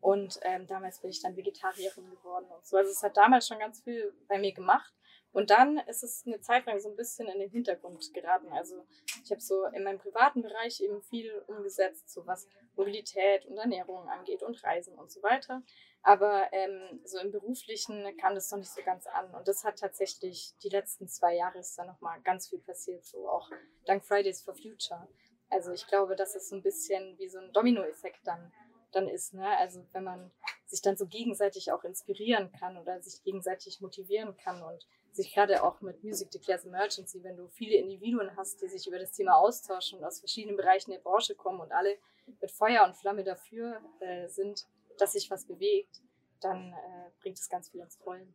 [0.00, 2.76] Und ähm, damals bin ich dann Vegetarierin geworden und so.
[2.76, 4.92] Also es hat damals schon ganz viel bei mir gemacht.
[5.32, 8.52] Und dann ist es eine Zeit lang so ein bisschen in den Hintergrund geraten.
[8.52, 8.84] Also
[9.24, 14.08] ich habe so in meinem privaten Bereich eben viel umgesetzt, so was Mobilität und Ernährung
[14.08, 15.62] angeht und Reisen und so weiter.
[16.02, 19.32] Aber ähm, so im Beruflichen kam das noch nicht so ganz an.
[19.34, 23.28] Und das hat tatsächlich die letzten zwei Jahre ist da nochmal ganz viel passiert, so
[23.28, 23.48] auch
[23.86, 25.08] dank Fridays for Future.
[25.48, 28.52] Also ich glaube, dass es so ein bisschen wie so ein Dominoeffekt dann,
[28.90, 29.32] dann ist.
[29.32, 29.46] Ne?
[29.58, 30.30] Also wenn man
[30.66, 35.62] sich dann so gegenseitig auch inspirieren kann oder sich gegenseitig motivieren kann und sich gerade
[35.62, 39.36] auch mit Music Declares Emergency, wenn du viele Individuen hast, die sich über das Thema
[39.36, 41.98] austauschen und aus verschiedenen Bereichen der Branche kommen und alle
[42.40, 44.66] mit Feuer und Flamme dafür äh, sind,
[44.98, 46.00] dass sich was bewegt,
[46.40, 48.34] dann äh, bringt es ganz viel ins Rollen.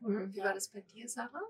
[0.00, 1.42] Wie war das bei dir, Sarah?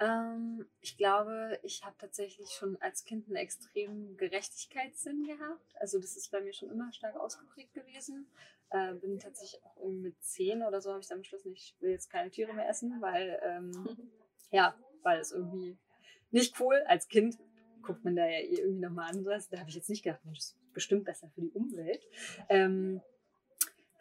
[0.00, 5.74] Ähm, ich glaube, ich habe tatsächlich schon als Kind einen extremen Gerechtigkeitssinn gehabt.
[5.80, 8.26] Also das ist bei mir schon immer stark ausgeprägt gewesen.
[8.70, 12.10] Äh, bin tatsächlich auch mit zehn oder so habe ich dann beschlossen, ich will jetzt
[12.10, 13.72] keine Tiere mehr essen, weil ähm,
[14.50, 15.76] ja, weil es irgendwie
[16.30, 16.82] nicht cool.
[16.86, 17.38] Als Kind
[17.82, 19.48] guckt man da ja eh irgendwie nochmal anders.
[19.48, 22.04] Da habe ich jetzt nicht gedacht, Mensch, das ist bestimmt besser für die Umwelt.
[22.48, 23.00] Ähm,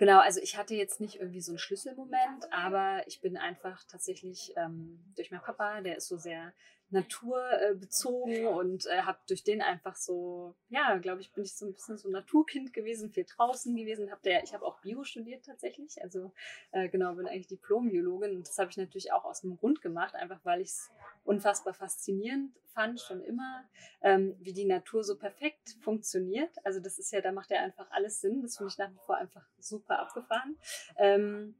[0.04, 4.52] Genau, also ich hatte jetzt nicht irgendwie so einen Schlüsselmoment, aber ich bin einfach tatsächlich
[4.58, 6.54] ähm, durch meinen Papa, der ist so sehr
[6.93, 11.73] naturbezogen und äh, habe durch den einfach so, ja, glaube ich, bin ich so ein
[11.73, 14.12] bisschen so ein Naturkind gewesen, viel draußen gewesen.
[14.12, 16.32] Hab der, ich habe auch Bio studiert tatsächlich, also
[16.71, 20.15] äh, genau, bin eigentlich Diplom-Biologin und das habe ich natürlich auch aus dem Grund gemacht,
[20.15, 20.91] einfach weil ich es
[21.25, 23.63] unfassbar faszinierend fand, schon immer,
[24.01, 26.51] ähm, wie die Natur so perfekt funktioniert.
[26.65, 28.41] Also das ist ja, da macht ja einfach alles Sinn.
[28.41, 30.58] Das finde ich nach wie vor einfach super abgefahren.
[30.97, 31.56] Ähm,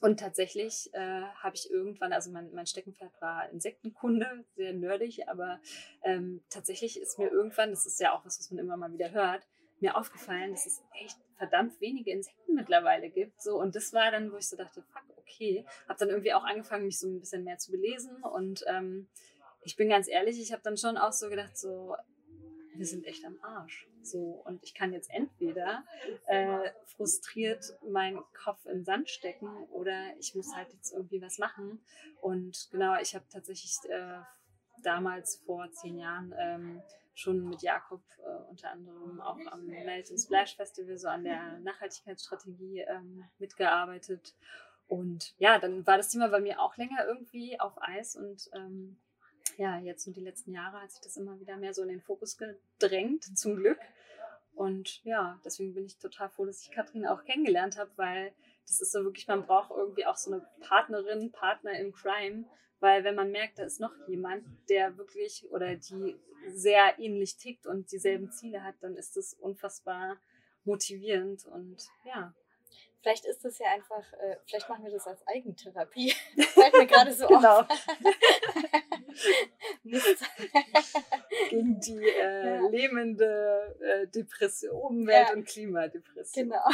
[0.00, 5.60] und tatsächlich äh, habe ich irgendwann, also mein, mein Steckenpferd war Insektenkunde, sehr nerdig, aber
[6.02, 9.10] ähm, tatsächlich ist mir irgendwann, das ist ja auch was, was man immer mal wieder
[9.10, 9.46] hört,
[9.80, 13.40] mir aufgefallen, dass es echt verdammt wenige Insekten mittlerweile gibt.
[13.42, 15.64] So, und das war dann, wo ich so dachte, fuck, okay.
[15.88, 18.22] Habe dann irgendwie auch angefangen, mich so ein bisschen mehr zu belesen.
[18.22, 19.08] Und ähm,
[19.62, 21.94] ich bin ganz ehrlich, ich habe dann schon auch so gedacht, so,
[22.78, 23.86] wir sind echt am Arsch.
[24.02, 25.84] So, und ich kann jetzt entweder
[26.26, 31.80] äh, frustriert meinen Kopf den Sand stecken oder ich muss halt jetzt irgendwie was machen.
[32.20, 34.20] Und genau, ich habe tatsächlich äh,
[34.82, 36.82] damals vor zehn Jahren ähm,
[37.14, 41.58] schon mit Jakob äh, unter anderem auch am Melt and Splash Festival so an der
[41.60, 44.34] Nachhaltigkeitsstrategie ähm, mitgearbeitet.
[44.86, 48.96] Und ja, dann war das Thema bei mir auch länger irgendwie auf Eis und ähm,
[49.56, 52.00] ja, jetzt so die letzten Jahre hat sich das immer wieder mehr so in den
[52.00, 53.78] Fokus gedrängt, zum Glück.
[54.54, 58.32] Und ja, deswegen bin ich total froh, dass ich Katrin auch kennengelernt habe, weil
[58.66, 62.44] das ist so wirklich, man braucht irgendwie auch so eine Partnerin, Partner in Crime,
[62.80, 66.16] weil wenn man merkt, da ist noch jemand, der wirklich oder die
[66.48, 70.18] sehr ähnlich tickt und dieselben Ziele hat, dann ist das unfassbar
[70.64, 72.34] motivierend und ja.
[73.00, 76.12] Vielleicht ist das ja einfach, äh, vielleicht machen wir das als Eigentherapie.
[76.38, 77.60] Fällt mir gerade so genau.
[77.60, 77.68] auf.
[81.50, 82.68] Gegen die äh, ja.
[82.68, 85.34] lähmende äh, Depression, Umwelt- ja.
[85.34, 86.50] und Klimadepression.
[86.50, 86.68] Genau.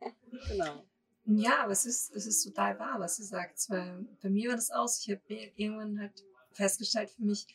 [0.48, 0.84] genau.
[1.26, 3.58] Ja, aber es ist, es ist total wahr, was sie sagt.
[3.70, 5.00] Weil bei mir war das aus.
[5.00, 5.22] Ich habe
[5.56, 7.46] irgendwann halt festgestellt für mich,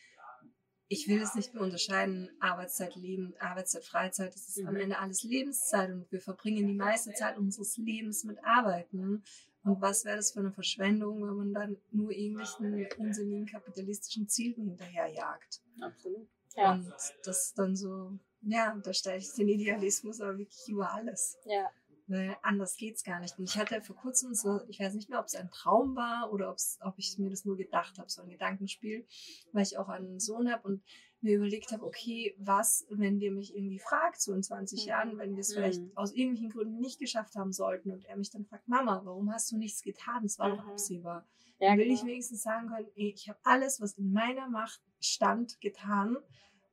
[0.89, 4.33] ich will es nicht mehr unterscheiden, Arbeitszeit, Leben, Arbeitszeit, Freizeit.
[4.33, 4.67] Das ist mhm.
[4.67, 9.23] am Ende alles Lebenszeit und wir verbringen die meiste Zeit unseres Lebens mit Arbeiten.
[9.63, 14.55] Und was wäre das für eine Verschwendung, wenn man dann nur irgendwelchen unsinnigen kapitalistischen Zielen
[14.55, 15.61] hinterherjagt?
[15.79, 16.27] Absolut.
[16.55, 16.73] Ja.
[16.73, 16.91] Und
[17.23, 21.37] das ist dann so, ja, da stelle ich den Idealismus aber wirklich über alles.
[21.45, 21.69] Ja
[22.09, 23.37] weil anders geht's gar nicht.
[23.37, 26.33] Und ich hatte vor kurzem so, ich weiß nicht mehr, ob es ein Traum war
[26.33, 29.05] oder ob's, ob ich mir das nur gedacht habe, so ein Gedankenspiel,
[29.53, 30.83] weil ich auch einen Sohn habe und
[31.21, 34.87] mir überlegt habe, okay, was, wenn der mich irgendwie fragt, so in 20 mhm.
[34.87, 35.53] Jahren, wenn wir es mhm.
[35.55, 39.31] vielleicht aus irgendwelchen Gründen nicht geschafft haben sollten und er mich dann fragt, Mama, warum
[39.31, 40.23] hast du nichts getan?
[40.23, 40.57] Das war mhm.
[40.57, 41.27] doch absehbar.
[41.59, 41.99] Ja, dann will genau.
[41.99, 46.17] ich wenigstens sagen können, ey, ich habe alles, was in meiner Macht stand, getan,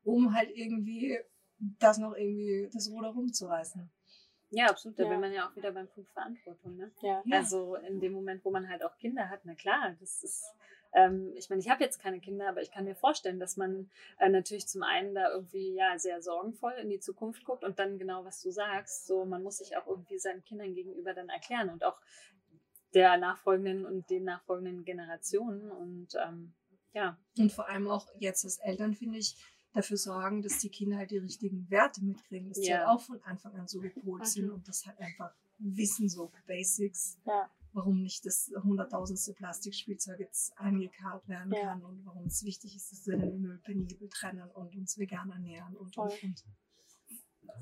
[0.04, 1.18] um halt irgendwie
[1.58, 3.90] das noch irgendwie das Ruder rumzureißen.
[4.50, 4.98] Ja, absolut.
[4.98, 5.10] Da ja.
[5.10, 6.76] will man ja auch wieder beim Punkt Verantwortung.
[6.76, 6.90] Ne?
[7.02, 7.22] Ja.
[7.32, 10.44] Also in dem Moment, wo man halt auch Kinder hat, na klar, das ist,
[10.92, 13.90] ähm, ich meine, ich habe jetzt keine Kinder, aber ich kann mir vorstellen, dass man
[14.18, 17.98] äh, natürlich zum einen da irgendwie ja sehr sorgenvoll in die Zukunft guckt und dann
[17.98, 21.70] genau, was du sagst, so man muss sich auch irgendwie seinen Kindern gegenüber dann erklären
[21.70, 22.00] und auch
[22.94, 26.54] der nachfolgenden und den nachfolgenden Generationen und ähm,
[26.96, 27.18] ja.
[27.36, 29.36] Und vor allem auch jetzt als Eltern, finde ich,
[29.76, 32.64] dafür sorgen, dass die Kinder halt die richtigen Werte mitkriegen, dass ja.
[32.64, 34.26] die halt auch von Anfang an so gepolt mhm.
[34.26, 37.18] sind und das halt einfach wissen, so Basics.
[37.26, 37.50] Ja.
[37.72, 41.62] Warum nicht das hunderttausendste Plastikspielzeug jetzt angekarrt werden ja.
[41.62, 45.30] kann und warum es wichtig ist, dass wir den Müll penibel trennen und uns vegan
[45.30, 46.44] ernähren und, und, und.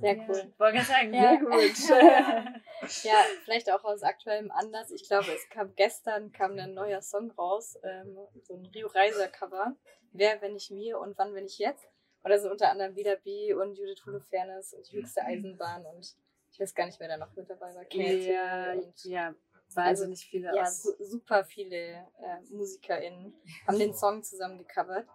[0.00, 0.36] Sehr cool.
[0.36, 3.02] Ja, wollte gerade sagen, sehr gut.
[3.04, 4.92] ja, vielleicht auch aus aktuellem Anlass.
[4.92, 9.28] Ich glaube, es kam gestern kam ein neuer Song raus, ähm, so ein Rio Reiser
[9.28, 9.76] Cover.
[10.12, 11.88] Wer, wenn nicht wir und wann, wenn ich jetzt?
[12.24, 16.16] Oder so unter anderem Vida B und Judith Holofernes und die höchste Eisenbahn und
[16.50, 17.84] ich weiß gar nicht, wer da noch mit dabei war.
[17.84, 19.34] Käthe ja, und ja,
[19.74, 20.54] wahnsinnig also, viele.
[20.54, 23.34] Ja, su super viele äh, MusikerInnen
[23.66, 25.06] haben den Song zusammen gecovert.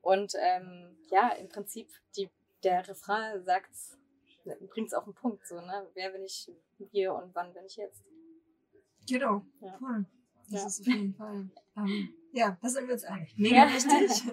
[0.00, 2.30] Und ähm, ja, im Prinzip, die,
[2.62, 3.70] der Refrain sagt
[4.70, 5.88] bringt es auf den Punkt, so, ne?
[5.94, 6.50] Wer bin ich
[6.92, 8.04] hier und wann bin ich jetzt?
[9.08, 9.76] Genau, ja.
[9.78, 10.06] voll.
[10.50, 10.66] Das ja.
[10.66, 11.50] ist auf jeden Fall.
[11.76, 13.34] Ähm, ja, da sind wir uns einig.
[13.36, 13.74] Mega ja.
[13.74, 14.32] wichtig.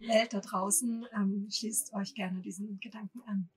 [0.00, 3.48] Welt da draußen, ähm, schließt euch gerne diesen Gedanken an.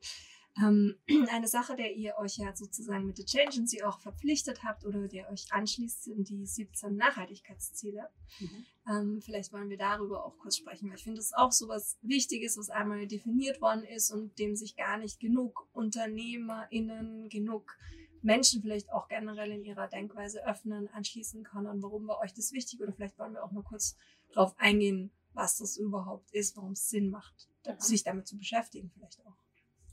[0.58, 0.96] Ähm,
[1.32, 5.08] eine Sache, der ihr euch ja sozusagen mit der Change Agency auch verpflichtet habt oder
[5.08, 8.10] der euch anschließt, sind die 17 Nachhaltigkeitsziele.
[8.40, 8.66] Mhm.
[8.90, 11.68] Ähm, vielleicht wollen wir darüber auch kurz sprechen, weil ich finde, das ist auch so
[11.68, 17.78] was Wichtiges, was einmal definiert worden ist und dem sich gar nicht genug UnternehmerInnen, genug
[18.22, 21.82] Menschen vielleicht auch generell in ihrer Denkweise öffnen, anschließen können.
[21.82, 22.82] Warum war euch das wichtig?
[22.82, 23.98] Oder vielleicht wollen wir auch mal kurz
[24.34, 27.80] darauf eingehen, was das überhaupt ist, warum es Sinn macht, ja.
[27.80, 29.36] sich damit zu beschäftigen vielleicht auch.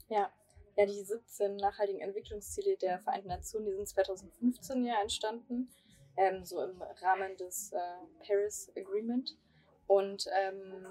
[0.09, 0.31] Ja,
[0.75, 5.69] ja, die 17 nachhaltigen Entwicklungsziele der Vereinten Nationen, die sind 2015 ja entstanden,
[6.17, 7.77] ähm, so im Rahmen des äh,
[8.25, 9.37] Paris Agreement
[9.87, 10.87] und ähm,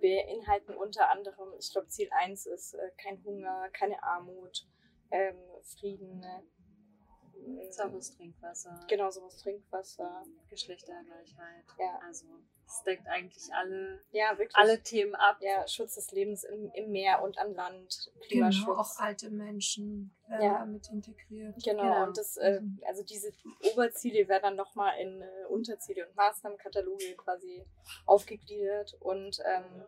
[0.00, 4.66] beinhalten unter anderem, ich glaube, Ziel 1 ist äh, kein Hunger, keine Armut,
[5.10, 5.36] ähm,
[5.78, 8.80] Frieden, äh, sauberes Trinkwasser.
[8.88, 10.24] Genau, sauberes Trinkwasser.
[10.48, 11.64] Geschlechtergleichheit.
[11.78, 11.98] Ja.
[12.04, 12.26] Also
[12.66, 15.38] es deckt eigentlich alle, ja, alle Themen ab.
[15.40, 18.66] Ja, Schutz des Lebens im, im Meer und an Land, genau, Klimaschutz.
[18.66, 20.58] Genau, auch alte Menschen werden ja.
[20.58, 21.54] damit integriert.
[21.62, 22.06] Genau, genau.
[22.06, 22.80] und das, äh, mhm.
[22.86, 23.30] also diese
[23.72, 27.64] Oberziele werden dann nochmal in äh, Unterziele und Maßnahmenkataloge quasi
[28.04, 28.94] aufgegliedert.
[28.98, 29.84] Und ähm,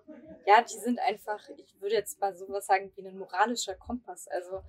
[0.47, 4.29] ja, die sind einfach, ich würde jetzt mal sowas sagen, wie ein moralischer Kompass.
[4.29, 4.63] Also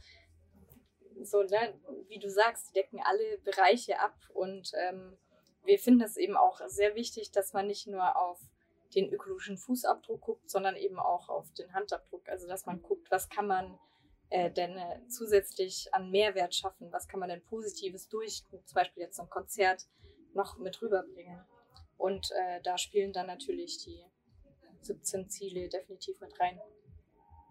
[1.25, 5.17] so, ne, wie du sagst, die decken alle Bereiche ab und ähm,
[5.63, 8.39] wir finden es eben auch sehr wichtig, dass man nicht nur auf
[8.95, 12.27] den ökologischen Fußabdruck guckt, sondern eben auch auf den Handabdruck.
[12.27, 13.77] Also dass man guckt, was kann man
[14.29, 19.03] äh, denn äh, zusätzlich an Mehrwert schaffen, was kann man denn Positives durch zum Beispiel
[19.03, 19.87] jetzt so ein Konzert
[20.33, 21.43] noch mit rüberbringen.
[21.97, 24.03] Und äh, da spielen dann natürlich die
[24.81, 26.59] 17 Ziele definitiv mit rein.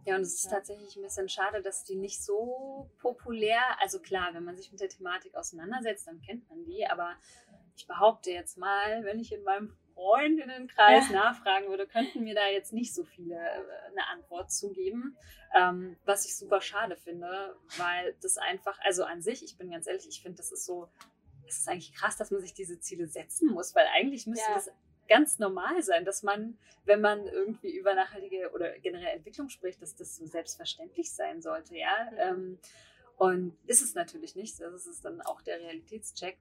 [0.08, 0.52] Ja, und es ist ja.
[0.52, 4.80] tatsächlich ein bisschen schade, dass die nicht so populär, also klar, wenn man sich mit
[4.80, 7.14] der Thematik auseinandersetzt, dann kennt man die, aber
[7.76, 12.72] ich behaupte jetzt mal, wenn ich in meinem Freundinnenkreis nachfragen würde, könnten mir da jetzt
[12.72, 15.16] nicht so viele äh, eine Antwort zu geben.
[15.54, 19.86] Ähm, was ich super schade finde, weil das einfach, also an sich, ich bin ganz
[19.86, 20.88] ehrlich, ich finde, das ist so,
[21.46, 24.54] es ist eigentlich krass, dass man sich diese Ziele setzen muss, weil eigentlich müsste ja.
[24.54, 24.70] das
[25.08, 29.96] ganz normal sein, dass man, wenn man irgendwie über nachhaltige oder generell Entwicklung spricht, dass
[29.96, 32.10] das so selbstverständlich sein sollte, ja.
[32.18, 32.58] Ähm,
[33.16, 34.60] und ist es natürlich nicht.
[34.60, 36.38] Das ist dann auch der Realitätscheck.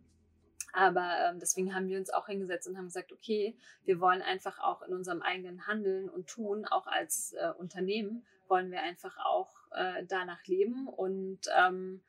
[0.74, 4.60] Aber ähm, deswegen haben wir uns auch hingesetzt und haben gesagt, okay, wir wollen einfach
[4.60, 9.56] auch in unserem eigenen Handeln und Tun, auch als äh, Unternehmen, wollen wir einfach auch
[9.72, 12.02] äh, danach leben und ähm,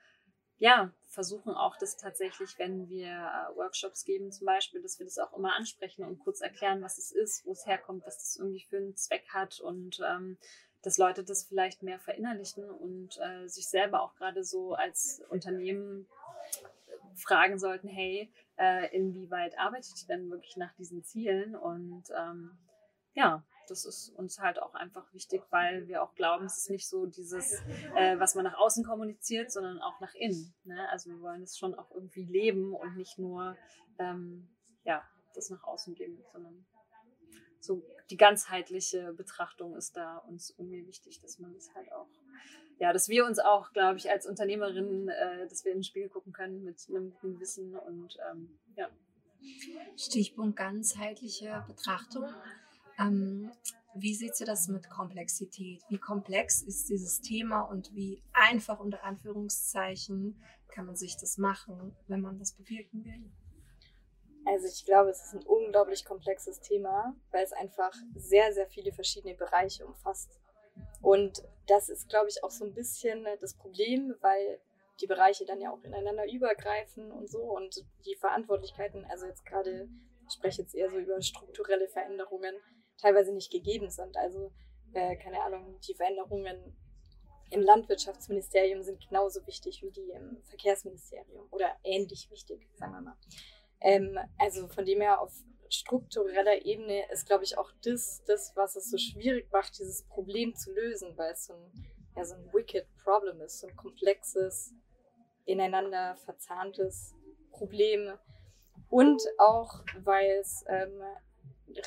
[0.58, 5.18] ja, versuchen auch das tatsächlich, wenn wir äh, Workshops geben zum Beispiel, dass wir das
[5.18, 8.64] auch immer ansprechen und kurz erklären, was es ist, wo es herkommt, was das irgendwie
[8.68, 10.36] für einen Zweck hat und ähm,
[10.82, 16.08] dass Leute das vielleicht mehr verinnerlichen und äh, sich selber auch gerade so als Unternehmen
[17.14, 21.56] fragen sollten, hey, äh, inwieweit arbeitet ihr denn wirklich nach diesen Zielen?
[21.56, 22.58] Und ähm,
[23.14, 26.88] ja, das ist uns halt auch einfach wichtig, weil wir auch glauben, es ist nicht
[26.88, 27.52] so dieses,
[27.96, 30.54] äh, was man nach außen kommuniziert, sondern auch nach innen.
[30.64, 30.88] Ne?
[30.90, 33.56] Also wir wollen es schon auch irgendwie leben und nicht nur
[33.98, 34.48] ähm,
[34.84, 35.02] ja,
[35.34, 36.64] das nach außen geben, sondern
[37.60, 42.08] so die ganzheitliche Betrachtung ist da uns irgendwie wichtig, dass man das halt auch,
[42.78, 46.08] ja, dass wir uns auch, glaube ich, als Unternehmerinnen, äh, dass wir in den Spiegel
[46.08, 48.88] gucken können mit einem guten Wissen und ähm, ja.
[49.96, 52.24] Stichpunkt ganzheitliche Betrachtung.
[52.98, 53.50] Ähm,
[53.94, 55.82] wie seht ihr das mit Komplexität?
[55.88, 61.96] Wie komplex ist dieses Thema und wie einfach unter Anführungszeichen kann man sich das machen,
[62.06, 63.30] wenn man das bewirken will?
[64.44, 68.92] Also ich glaube, es ist ein unglaublich komplexes Thema, weil es einfach sehr, sehr viele
[68.92, 70.38] verschiedene Bereiche umfasst.
[71.02, 74.60] Und das ist, glaube ich, auch so ein bisschen das Problem, weil
[75.00, 79.88] die Bereiche dann ja auch ineinander übergreifen und so und die Verantwortlichkeiten, also jetzt gerade,
[80.26, 82.54] ich spreche jetzt eher so über strukturelle Veränderungen,
[83.00, 84.16] teilweise nicht gegeben sind.
[84.16, 84.52] Also,
[84.92, 86.76] äh, keine Ahnung, die Veränderungen
[87.50, 93.16] im Landwirtschaftsministerium sind genauso wichtig wie die im Verkehrsministerium oder ähnlich wichtig, sagen wir mal.
[93.80, 95.32] Ähm, also von dem her auf
[95.70, 100.54] struktureller Ebene ist, glaube ich, auch das, das, was es so schwierig macht, dieses Problem
[100.54, 104.74] zu lösen, weil es so ein, ja, so ein wicked Problem ist, so ein komplexes,
[105.44, 107.14] ineinander verzahntes
[107.50, 108.12] Problem.
[108.90, 111.02] Und auch, weil es ähm,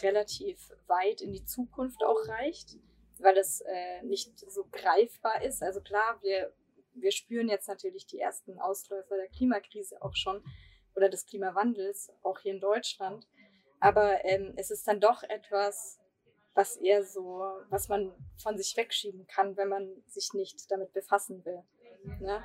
[0.01, 2.77] relativ weit in die Zukunft auch reicht,
[3.19, 5.61] weil es äh, nicht so greifbar ist.
[5.61, 6.53] Also klar, wir,
[6.93, 10.43] wir spüren jetzt natürlich die ersten Ausläufer der Klimakrise auch schon,
[10.95, 13.27] oder des Klimawandels, auch hier in Deutschland.
[13.79, 15.99] Aber ähm, es ist dann doch etwas,
[16.53, 21.43] was eher so, was man von sich wegschieben kann, wenn man sich nicht damit befassen
[21.45, 21.63] will.
[22.19, 22.43] Ne?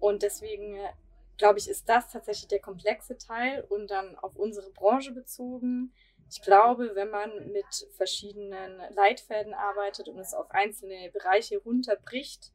[0.00, 0.92] Und deswegen äh,
[1.36, 5.94] glaube ich, ist das tatsächlich der komplexe Teil und dann auf unsere Branche bezogen.
[6.30, 12.52] Ich glaube, wenn man mit verschiedenen Leitfäden arbeitet und es auf einzelne Bereiche runterbricht,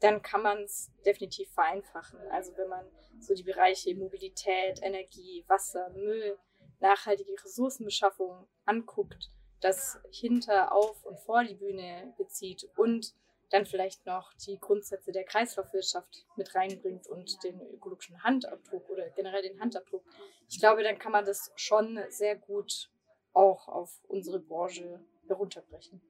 [0.00, 2.20] dann kann man es definitiv vereinfachen.
[2.30, 2.84] Also wenn man
[3.20, 6.38] so die Bereiche Mobilität, Energie, Wasser, Müll,
[6.80, 13.14] nachhaltige Ressourcenbeschaffung anguckt, das hinter, auf und vor die Bühne bezieht und
[13.50, 19.42] dann vielleicht noch die Grundsätze der Kreislaufwirtschaft mit reinbringt und den ökologischen Handabdruck oder generell
[19.42, 20.04] den Handabdruck.
[20.48, 22.90] Ich glaube, dann kann man das schon sehr gut
[23.36, 26.00] auch auf unsere Branche herunterbrechen.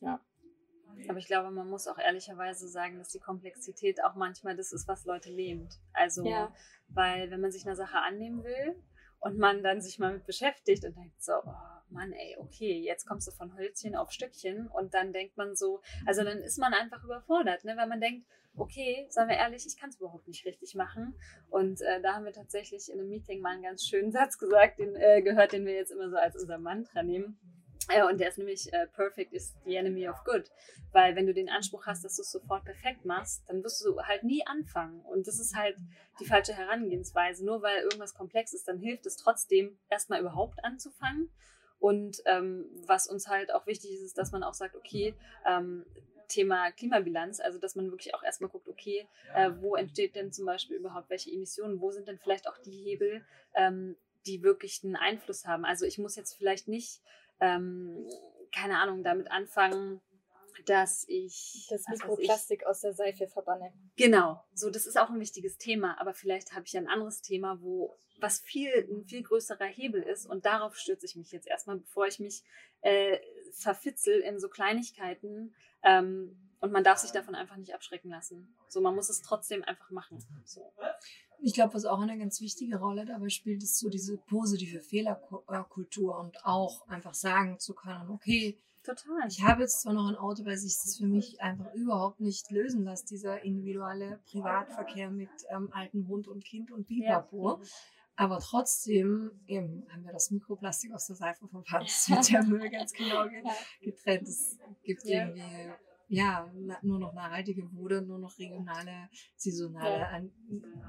[0.00, 0.20] Ja.
[1.08, 4.88] Aber ich glaube, man muss auch ehrlicherweise sagen, dass die Komplexität auch manchmal das ist,
[4.88, 5.78] was Leute lähmt.
[5.92, 6.54] Also, ja.
[6.88, 8.82] weil wenn man sich einer Sache annehmen will
[9.20, 11.54] und man dann sich mal mit beschäftigt und denkt so, oh
[11.90, 15.82] Mann, ey, okay, jetzt kommst du von Hölzchen auf Stückchen und dann denkt man so,
[16.06, 17.76] also dann ist man einfach überfordert, ne?
[17.76, 21.14] weil man denkt, okay, sagen wir ehrlich, ich kann es überhaupt nicht richtig machen.
[21.50, 24.78] Und äh, da haben wir tatsächlich in einem Meeting mal einen ganz schönen Satz gesagt,
[24.78, 27.38] den, äh, gehört, den wir jetzt immer so als unser Mantra nehmen.
[27.88, 30.50] Äh, und der ist nämlich, äh, perfect is the enemy of good.
[30.92, 34.00] Weil wenn du den Anspruch hast, dass du es sofort perfekt machst, dann wirst du
[34.02, 35.00] halt nie anfangen.
[35.02, 35.76] Und das ist halt
[36.20, 37.44] die falsche Herangehensweise.
[37.44, 41.30] Nur weil irgendwas komplex ist, dann hilft es trotzdem, erstmal überhaupt anzufangen.
[41.78, 45.14] Und ähm, was uns halt auch wichtig ist, ist, dass man auch sagt, okay,
[45.46, 45.84] ähm,
[46.26, 50.46] Thema Klimabilanz, also dass man wirklich auch erstmal guckt, okay, äh, wo entsteht denn zum
[50.46, 54.96] Beispiel überhaupt welche Emissionen, wo sind denn vielleicht auch die Hebel, ähm, die wirklich einen
[54.96, 55.64] Einfluss haben.
[55.64, 57.00] Also ich muss jetzt vielleicht nicht
[57.40, 58.06] ähm,
[58.52, 60.00] keine Ahnung, damit anfangen,
[60.66, 63.72] dass ich das Mikroplastik ich, aus der Seife verbanne.
[63.96, 67.60] Genau, so das ist auch ein wichtiges Thema, aber vielleicht habe ich ein anderes Thema,
[67.62, 71.78] wo was viel ein viel größerer Hebel ist und darauf stürze ich mich jetzt erstmal,
[71.78, 72.42] bevor ich mich
[72.80, 73.18] äh,
[73.52, 78.56] verfitzel in so Kleinigkeiten ähm, und man darf sich davon einfach nicht abschrecken lassen.
[78.68, 80.24] So, man muss es trotzdem einfach machen.
[80.44, 80.72] So.
[81.42, 86.18] Ich glaube, was auch eine ganz wichtige Rolle dabei spielt, ist so diese positive Fehlerkultur
[86.18, 89.26] und auch einfach sagen zu können, okay, Total.
[89.28, 92.50] ich habe jetzt zwar noch ein Auto, weil sich das für mich einfach überhaupt nicht
[92.50, 97.60] lösen lässt, dieser individuelle Privatverkehr mit ähm, alten Hund und Kind und Pipapo.
[98.18, 101.46] Aber trotzdem eben, haben wir das Mikroplastik aus der Seife.
[101.70, 103.42] Das wird der Müll ganz genau ge-
[103.82, 104.26] getrennt.
[104.28, 105.26] Es gibt Ja.
[105.26, 105.70] irgendwie
[106.08, 106.50] ja,
[106.82, 110.22] nur noch nachhaltige Mode, nur noch regionale, saisonale Ja.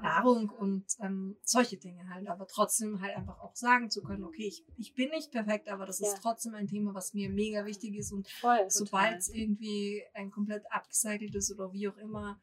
[0.02, 2.28] Nahrung und ähm, solche Dinge halt.
[2.28, 5.86] Aber trotzdem halt einfach auch sagen zu können, okay, ich, ich bin nicht perfekt, aber
[5.86, 6.18] das ist Ja.
[6.22, 8.12] trotzdem ein Thema, was mir mega wichtig ist.
[8.12, 8.28] Und
[8.68, 12.40] sobald es irgendwie ein komplett abgecyceltes oder wie auch immer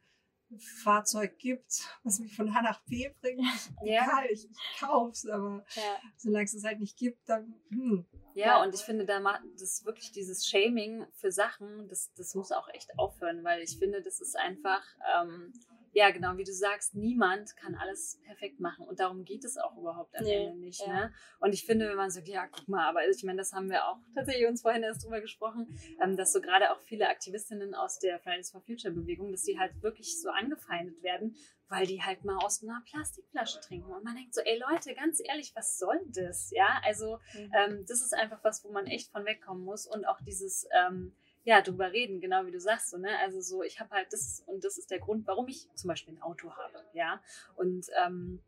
[0.83, 3.41] Fahrzeug gibt, was mich von A nach B bringt,
[3.83, 4.03] Ja.
[4.03, 5.99] egal, ich, ich kauf's, aber Ja.
[6.17, 8.63] solange es es halt nicht gibt, dann hm, Ja, Ja.
[8.63, 12.67] und ich finde, da macht das wirklich dieses Shaming für Sachen, das, das muss auch
[12.69, 14.83] echt aufhören, weil ich finde, das ist einfach,
[15.17, 15.53] ähm,
[15.97, 19.77] ja, genau wie du sagst, niemand kann alles perfekt machen und darum geht es auch
[19.77, 20.81] überhaupt am Nee, Ende nicht.
[20.85, 20.93] ja.
[21.05, 21.13] Ne?
[21.39, 23.87] Und ich finde, wenn man sagt, ja, guck mal, aber ich meine, das haben wir
[23.87, 27.97] auch tatsächlich uns vorhin erst drüber gesprochen, ähm, dass so gerade auch viele Aktivistinnen aus
[27.99, 31.37] der Fridays for Future Bewegung, dass die halt wirklich so angefeindet werden,
[31.69, 33.89] weil die halt mal aus einer Plastikflasche trinken.
[33.93, 36.51] Und man denkt so, ey Leute, ganz ehrlich, was soll das?
[36.51, 37.51] Ja, also Mhm.
[37.55, 41.15] ähm, das ist einfach was, wo man echt von wegkommen muss und auch dieses, ähm,
[41.45, 43.17] ja, drüber reden, genau wie du sagst, so, ne?
[43.19, 46.15] Also so, ich habe halt das und das ist der Grund, warum ich zum Beispiel
[46.15, 47.21] ein Auto habe, ja.
[47.55, 48.41] Und ähm,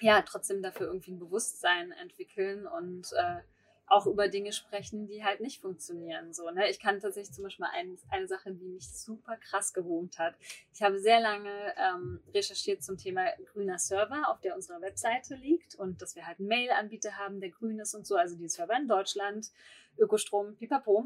[0.00, 3.40] ja, trotzdem dafür irgendwie ein Bewusstsein entwickeln und äh,
[3.86, 6.32] auch über Dinge sprechen, die halt nicht funktionieren.
[6.32, 6.70] So, ne?
[6.70, 10.36] Ich kann tatsächlich zum Beispiel ein, eine Sache, die mich super krass gewohnt hat.
[10.72, 15.74] Ich habe sehr lange ähm, recherchiert zum Thema grüner Server, auf der unsere Webseite liegt
[15.74, 18.76] und dass wir halt einen Mail-Anbieter haben, der grün ist und so, also die Server
[18.76, 19.50] in Deutschland,
[19.98, 21.04] Ökostrom, pipapo.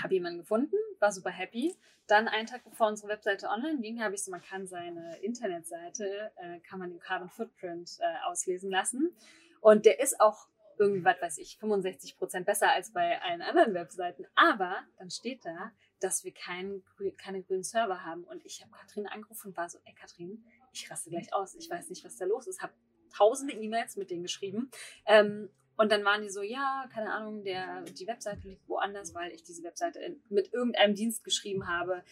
[0.00, 1.76] Habe jemanden gefunden, war super happy.
[2.06, 6.32] Dann einen Tag bevor unsere Webseite online ging, habe ich so, man kann seine Internetseite,
[6.36, 9.16] äh, kann man den Carbon Footprint äh, auslesen lassen.
[9.60, 13.74] Und der ist auch irgendwie, was weiß ich, 65 Prozent besser als bei allen anderen
[13.74, 14.26] Webseiten.
[14.34, 16.82] Aber dann steht da, dass wir kein,
[17.18, 18.24] keine grünen Server haben.
[18.24, 21.54] Und ich habe Katrin angerufen und war so, ey Katrin, ich raste gleich aus.
[21.54, 22.62] Ich weiß nicht, was da los ist.
[22.62, 22.72] Habe
[23.16, 24.70] tausende E-Mails mit denen geschrieben.
[25.06, 29.32] Ähm, und dann waren die so, ja, keine Ahnung, der, die Webseite liegt woanders, weil
[29.32, 32.02] ich diese Webseite in, mit irgendeinem Dienst geschrieben habe,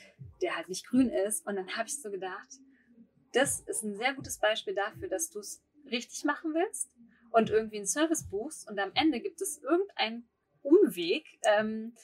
[0.40, 1.46] der halt nicht grün ist.
[1.46, 2.48] Und dann habe ich so gedacht,
[3.32, 6.90] das ist ein sehr gutes Beispiel dafür, dass du es richtig machen willst
[7.30, 10.28] und irgendwie einen Service buchst und am Ende gibt es irgendeinen
[10.62, 11.94] Umweg, ähm,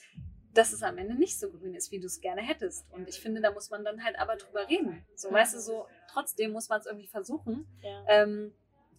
[0.53, 2.89] dass es am Ende nicht so grün ist, wie du es gerne hättest.
[2.91, 5.05] Und ich finde, da muss man dann halt aber drüber reden.
[5.15, 7.67] So, weißt du, so trotzdem muss man es irgendwie versuchen.
[7.83, 8.05] Ja.
[8.07, 8.53] Ähm,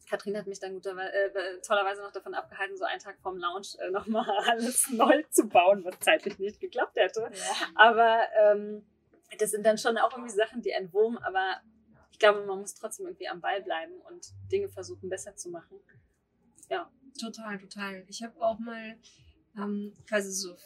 [0.08, 3.68] Katrin hat mich dann guterweise, äh, tollerweise noch davon abgehalten, so einen Tag vorm Lounge
[3.78, 7.30] äh, nochmal alles neu zu bauen, was zeitlich nicht geklappt hätte.
[7.74, 8.86] Aber ähm,
[9.38, 11.60] das sind dann schon auch irgendwie Sachen, die einen wurmen, aber
[12.10, 15.78] ich glaube, man muss trotzdem irgendwie am Ball bleiben und Dinge versuchen, besser zu machen.
[16.68, 16.90] Ja.
[17.20, 18.04] Total, total.
[18.08, 18.96] Ich habe auch mal
[19.56, 20.56] ähm, quasi so,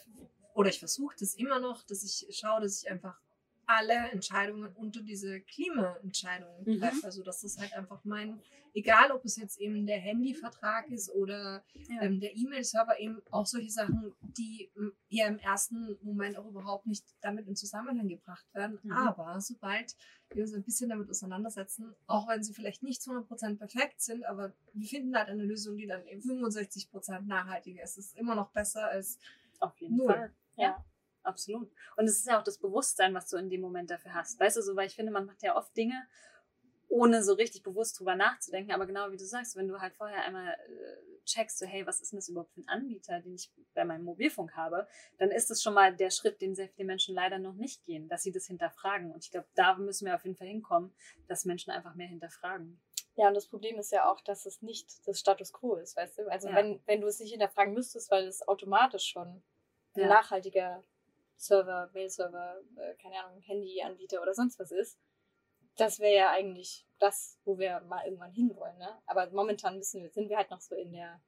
[0.53, 3.19] oder ich versuche das immer noch, dass ich schaue, dass ich einfach
[3.65, 6.79] alle Entscheidungen unter diese Klimaentscheidungen Mhm.
[6.79, 7.05] treffe.
[7.05, 8.41] Also dass das halt einfach mein,
[8.73, 12.01] egal ob es jetzt eben der Handyvertrag ist oder Ja.
[12.01, 14.71] ähm, der E-Mail-Server, eben auch solche Sachen, die
[15.09, 18.79] ja im ersten Moment auch überhaupt nicht damit in Zusammenhang gebracht werden.
[18.83, 18.91] Mhm.
[18.91, 19.95] Aber sobald
[20.33, 24.25] wir uns ein bisschen damit auseinandersetzen, auch wenn sie vielleicht nicht zu 100% perfekt sind,
[24.25, 27.97] aber wir finden halt eine Lösung, die dann eben 65% nachhaltiger ist.
[27.97, 29.19] Es ist immer noch besser als
[29.59, 30.07] Auf jeden Null.
[30.07, 30.33] Fall.
[30.57, 30.85] Ja, Ja.
[31.25, 31.71] Absolut.
[31.97, 34.39] Und es ist ja auch das Bewusstsein, was du in dem Moment dafür hast.
[34.39, 36.07] Weißt du, so, weil ich finde, man macht ja oft Dinge,
[36.89, 38.71] ohne so richtig bewusst drüber nachzudenken.
[38.71, 42.01] Aber genau wie du sagst, wenn du halt vorher einmal äh, checkst, so, hey, was
[42.01, 45.49] ist denn das überhaupt für ein Anbieter, den ich bei meinem Mobilfunk habe, dann ist
[45.49, 48.31] es schon mal der Schritt, den sehr viele Menschen leider noch nicht gehen, dass sie
[48.31, 49.11] das hinterfragen.
[49.11, 50.93] Und ich glaube, da müssen wir auf jeden Fall hinkommen,
[51.27, 52.79] dass Menschen einfach mehr hinterfragen.
[53.15, 56.19] Ja, und das Problem ist ja auch, dass es nicht das Status quo ist, weißt
[56.19, 56.31] du?
[56.31, 56.55] Also Ja.
[56.55, 59.43] wenn, wenn du es nicht hinterfragen müsstest, weil es automatisch schon
[59.95, 60.07] ein Ja.
[60.07, 60.83] nachhaltiger
[61.35, 64.99] Server, Mail-Server, äh, keine Ahnung, Handyanbieter oder sonst was ist,
[65.75, 69.01] das wäre ja eigentlich das, wo wir mal irgendwann hinwollen, ne?
[69.05, 71.21] Aber momentan müssen wir, sind wir halt noch so in der,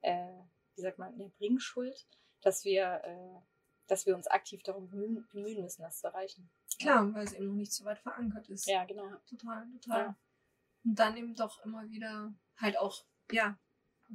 [0.00, 0.38] äh,
[0.74, 2.06] wie sagt man, in der Bringschuld,
[2.40, 3.40] dass wir, äh,
[3.88, 6.50] dass wir uns aktiv darum bemühen, bemühen müssen, das zu erreichen.
[6.80, 8.66] klar, weil es eben noch nicht so weit verankert ist.
[8.66, 9.10] Ja, genau.
[9.28, 10.00] Total, total.
[10.00, 10.16] Ja.
[10.84, 13.58] Und dann eben doch immer wieder halt auch, ja,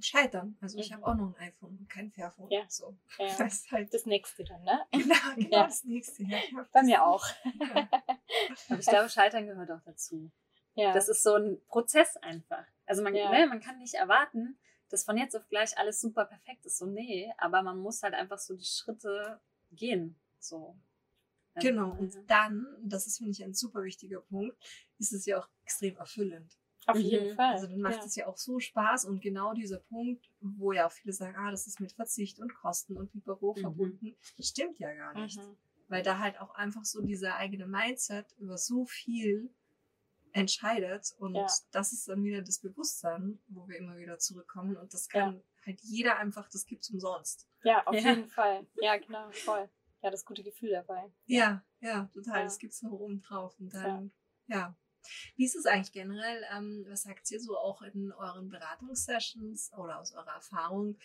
[0.02, 0.58] scheitern.
[0.62, 0.96] Also ich Mhm.
[0.96, 2.50] habe auch noch ein iPhone und kein Fairphone.
[2.52, 2.64] Ja.
[2.68, 2.96] So.
[3.20, 3.26] Ja.
[3.38, 4.80] Das ist halt Das nächste dann, ne?
[4.92, 5.64] genau, genau Ja.
[5.66, 6.24] das nächste.
[6.24, 6.38] Ja,
[6.72, 7.26] Bei mir auch.
[8.70, 10.32] Aber ich glaube, Scheitern gehört auch dazu.
[10.76, 10.94] Ja.
[10.94, 12.66] Das ist so ein Prozess einfach.
[12.86, 13.30] Also man, Ja.
[13.32, 14.58] ne, man kann nicht erwarten,
[14.90, 16.78] dass von jetzt auf gleich alles super perfekt ist.
[16.78, 19.40] So, nee, aber man muss halt einfach so die Schritte
[19.72, 20.16] gehen.
[20.40, 20.76] So.
[21.56, 21.92] Genau.
[21.92, 22.22] Und ja.
[22.28, 24.58] dann, das ist, finde ich, ein super wichtiger Punkt,
[24.98, 26.58] ist es ja auch extrem erfüllend.
[26.88, 27.36] Auf jeden Mhm.
[27.36, 27.54] Fall.
[27.54, 28.04] Also dann macht ja.
[28.06, 31.52] es ja auch so Spaß und genau dieser Punkt, wo ja auch viele sagen, ah,
[31.52, 33.62] das ist mit Verzicht und Kosten und Pipapo Mhm.
[33.62, 35.38] verbunden, stimmt ja gar nicht.
[35.38, 35.56] Mhm.
[35.88, 39.54] Weil da halt auch einfach so dieser eigene Mindset über so viel
[40.32, 41.48] entscheidet und Ja.
[41.72, 45.80] das ist dann wieder das Bewusstsein, wo wir immer wieder zurückkommen und das kann halt
[45.82, 47.48] jeder einfach, das gibt's umsonst.
[47.64, 48.10] Ja, auf Ja.
[48.10, 48.66] jeden Fall.
[48.82, 49.70] Ja, genau, voll.
[50.02, 51.12] Ja, das gute Gefühl dabei.
[51.28, 52.40] Ja, ja, total.
[52.40, 52.44] Ja.
[52.44, 54.12] Das gibt's noch oben drauf und dann,
[54.48, 54.76] ja.
[55.36, 56.44] Wie ist es eigentlich generell?
[56.52, 60.98] Ähm, was sagt ihr so auch in euren Beratungssessions oder aus eurer Erfahrung?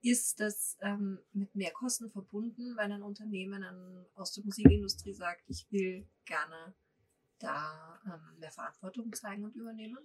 [0.00, 5.42] Ist das ähm, mit mehr Kosten verbunden, wenn ein Unternehmen an, aus der Musikindustrie sagt,
[5.48, 6.74] ich will gerne
[7.38, 9.98] da ähm, mehr Verantwortung zeigen und übernehmen?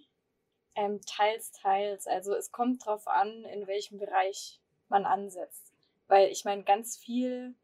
[0.76, 2.06] Ähm, teils, teils.
[2.06, 5.74] Also es kommt drauf an, in welchem Bereich man ansetzt.
[6.08, 7.56] Weil ich meine, ganz viel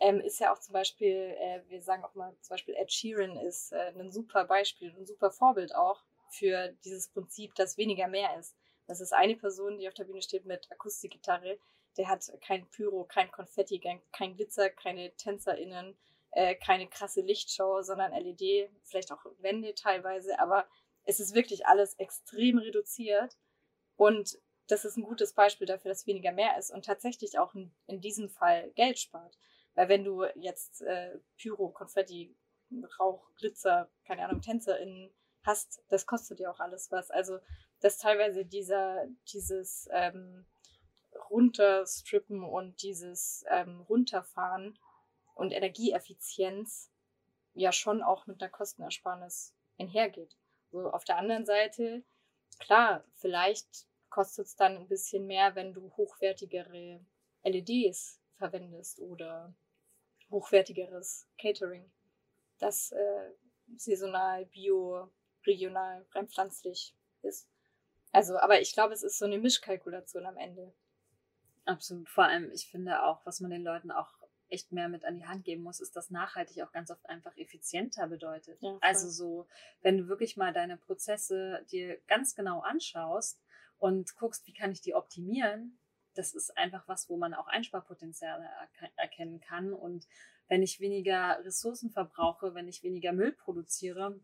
[0.00, 3.36] ähm, ist ja auch zum Beispiel, äh, wir sagen auch mal, zum Beispiel Ed Sheeran
[3.36, 8.38] ist äh, ein super Beispiel, ein super Vorbild auch für dieses Prinzip, dass weniger mehr
[8.38, 8.54] ist.
[8.86, 11.58] Das ist eine Person, die auf der Bühne steht mit Akustikgitarre.
[11.96, 13.80] Der hat kein Pyro, kein Konfetti,
[14.12, 15.96] kein, Glitzer, keine TänzerInnen,
[16.30, 20.66] äh, keine krasse Lichtshow, sondern LED, vielleicht auch Wände teilweise, aber
[21.04, 23.36] es ist wirklich alles extrem reduziert
[23.96, 24.38] und
[24.68, 28.00] das ist ein gutes Beispiel dafür, dass weniger mehr ist und tatsächlich auch in, in
[28.00, 29.38] diesem Fall Geld spart.
[29.78, 32.36] Weil wenn du jetzt äh, Pyro, Konfetti,
[32.98, 35.14] Rauch, Glitzer, keine Ahnung, TänzerInnen
[35.44, 37.12] hast, das kostet ja auch alles was.
[37.12, 37.38] Also,
[37.78, 40.46] dass teilweise dieser, dieses ähm,
[41.30, 44.76] Runterstrippen und dieses ähm, Runterfahren
[45.36, 46.90] und Energieeffizienz
[47.54, 50.36] ja schon auch mit einer Kostenersparnis einhergeht.
[50.72, 52.02] So auf der anderen Seite,
[52.58, 56.98] klar, vielleicht kostet es dann ein bisschen mehr, wenn du hochwertigere
[57.44, 59.54] LEDs verwendest oder
[60.30, 61.90] hochwertigeres Catering,
[62.58, 63.30] das äh,
[63.76, 65.10] saisonal, bio,
[65.46, 67.48] regional, rein pflanzlich ist.
[68.12, 70.72] Also, aber ich glaube, es ist so eine Mischkalkulation am Ende.
[71.64, 72.08] Absolut.
[72.08, 74.18] Vor allem, ich finde auch, was man den Leuten auch
[74.48, 77.36] echt mehr mit an die Hand geben muss, ist, dass nachhaltig auch ganz oft einfach
[77.36, 78.60] effizienter bedeutet.
[78.62, 79.46] Ja, also so,
[79.82, 83.38] wenn du wirklich mal deine Prozesse dir ganz genau anschaust
[83.78, 85.78] und guckst, wie kann ich die optimieren,
[86.14, 89.72] das ist einfach was, wo man auch Einsparpotenziale erke- erkennen kann.
[89.72, 90.06] Und
[90.48, 94.18] wenn ich weniger Ressourcen verbrauche, wenn ich weniger Müll produziere,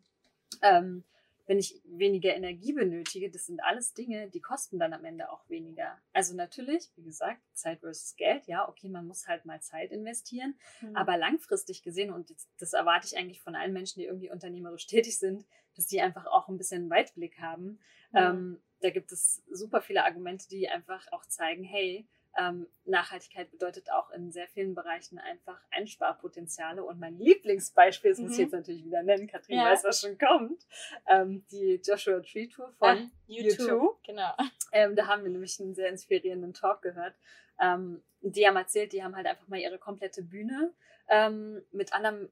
[0.62, 1.05] ähm,
[1.47, 5.47] wenn ich weniger Energie benötige, das sind alles Dinge, die kosten dann am Ende auch
[5.51, 6.01] weniger.
[6.14, 10.55] Also natürlich, wie gesagt, Zeit versus Geld, ja, okay, man muss halt mal Zeit investieren,
[10.80, 10.97] Mhm.
[10.97, 14.87] aber langfristig gesehen, und das, das erwarte ich eigentlich von allen Menschen, die irgendwie unternehmerisch
[15.12, 15.45] tätig sind,
[15.76, 17.66] dass die einfach auch ein bisschen Weitblick haben.
[17.66, 17.78] Mhm.
[18.14, 22.07] Ähm, da gibt es super viele Argumente, die einfach auch zeigen, hey,
[22.37, 26.85] ähm, Nachhaltigkeit bedeutet auch in sehr vielen Bereichen einfach Einsparpotenziale.
[26.85, 28.43] Und mein Lieblingsbeispiel, das muss ich Mhm.
[28.45, 29.70] jetzt natürlich wieder nennen, Katrin Ja.
[29.70, 30.66] weiß, was schon kommt,
[31.09, 33.97] ähm, die Joshua Tree Tour von Ah, U2.
[34.05, 34.32] Genau.
[34.72, 37.14] Ähm, da haben wir nämlich einen sehr inspirierenden Talk gehört.
[37.61, 40.74] Ähm, die haben erzählt, die haben halt einfach mal ihre komplette Bühne
[41.09, 42.28] ähm, mit anderem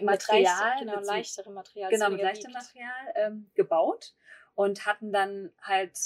[0.00, 1.90] Material, mit genau, mit leichterem Material.
[1.90, 2.52] genau, mit wiegt.
[2.52, 4.14] Material ähm, gebaut
[4.54, 5.98] und hatten dann halt,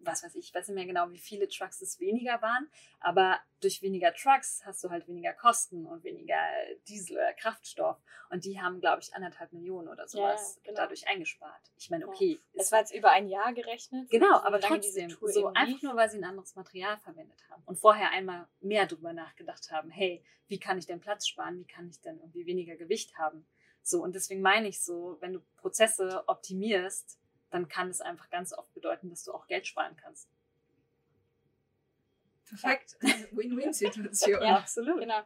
[0.00, 2.70] was weiß ich, ich weiß nicht mehr genau, wie viele Trucks es weniger waren,
[3.00, 6.38] aber durch weniger Trucks hast du halt weniger Kosten und weniger
[6.86, 10.76] Diesel oder Kraftstoff und die haben, glaube ich, anderthalb Millionen oder sowas Ja, genau.
[10.76, 11.60] dadurch eingespart.
[11.76, 12.10] Ich meine, Ja.
[12.10, 14.08] okay, Es ist war jetzt über ein Jahr gerechnet.
[14.08, 18.10] Genau, aber trotzdem, so einfach nur, weil sie ein anderes Material verwendet haben und vorher
[18.12, 22.00] einmal mehr drüber nachgedacht haben, hey, wie kann ich denn Platz sparen, wie kann ich
[22.00, 23.46] denn irgendwie weniger Gewicht haben?
[23.82, 27.18] So, und deswegen meine ich so, wenn du Prozesse optimierst,
[27.50, 30.28] dann kann es einfach ganz oft bedeuten, dass du auch Geld sparen kannst.
[32.48, 32.96] Perfekt.
[33.32, 34.42] Win-Win-Situation.
[34.42, 34.56] Ja.
[34.56, 35.00] absolut.
[35.00, 35.20] Genau.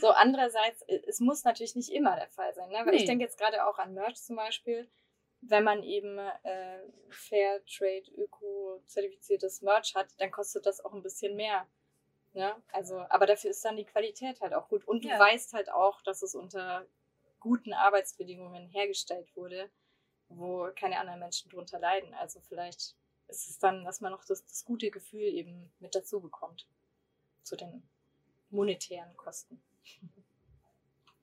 [0.00, 2.76] So, andererseits, äh, es muss natürlich nicht immer der Fall sein, ne?
[2.84, 2.96] Weil Nee.
[2.98, 4.86] ich denke jetzt gerade auch an Merch zum Beispiel,
[5.40, 11.34] wenn man eben äh, Fair Trade, Öko-zertifiziertes Merch hat, dann kostet das auch ein bisschen
[11.36, 11.66] mehr.
[12.34, 12.54] Ne?
[12.72, 14.86] Also, aber dafür ist dann die Qualität halt auch gut.
[14.86, 15.18] Und du Ja.
[15.18, 16.84] weißt halt auch, dass es unter
[17.40, 19.70] guten Arbeitsbedingungen hergestellt wurde,
[20.28, 22.12] wo keine anderen Menschen drunter leiden.
[22.14, 22.96] Also vielleicht
[23.28, 26.68] ist es dann, dass man noch das, das gute Gefühl eben mit dazu bekommt.
[27.42, 27.82] Zu den
[28.50, 29.62] monetären Kosten.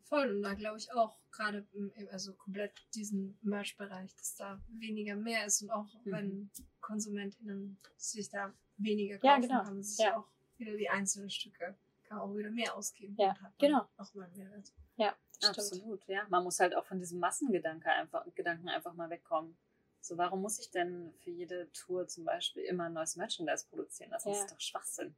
[0.04, 1.66] Voll, und da glaube ich auch gerade,
[2.12, 6.12] also komplett diesen Merch-Bereich, dass da weniger mehr ist und auch Mhm.
[6.12, 6.52] wenn
[6.82, 9.66] KonsumentInnen sich da weniger kaufen, Ja, genau.
[9.66, 10.18] haben sich Ja.
[10.20, 10.28] auch
[10.58, 11.76] wieder die einzelnen Stücke,
[12.14, 13.16] man auch wieder mehr ausgeben.
[13.18, 13.88] Ja, und hat dann genau.
[13.98, 14.72] Auch mal Mehrwert.
[14.96, 15.58] Ja, stimmt.
[15.58, 16.26] Absolut, ja.
[16.30, 19.58] Man muss halt auch von diesem Massengedanke einfach, Gedanken einfach mal wegkommen.
[20.02, 24.12] So, warum muss ich denn für jede Tour zum Beispiel immer neues Merchandise produzieren?
[24.12, 24.32] Das Ja.
[24.32, 25.16] ist doch Schwachsinn.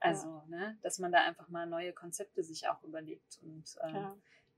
[0.00, 3.38] Also, ne, dass man da einfach mal neue Konzepte sich auch überlegt.
[3.42, 4.16] Und ähm, Ja.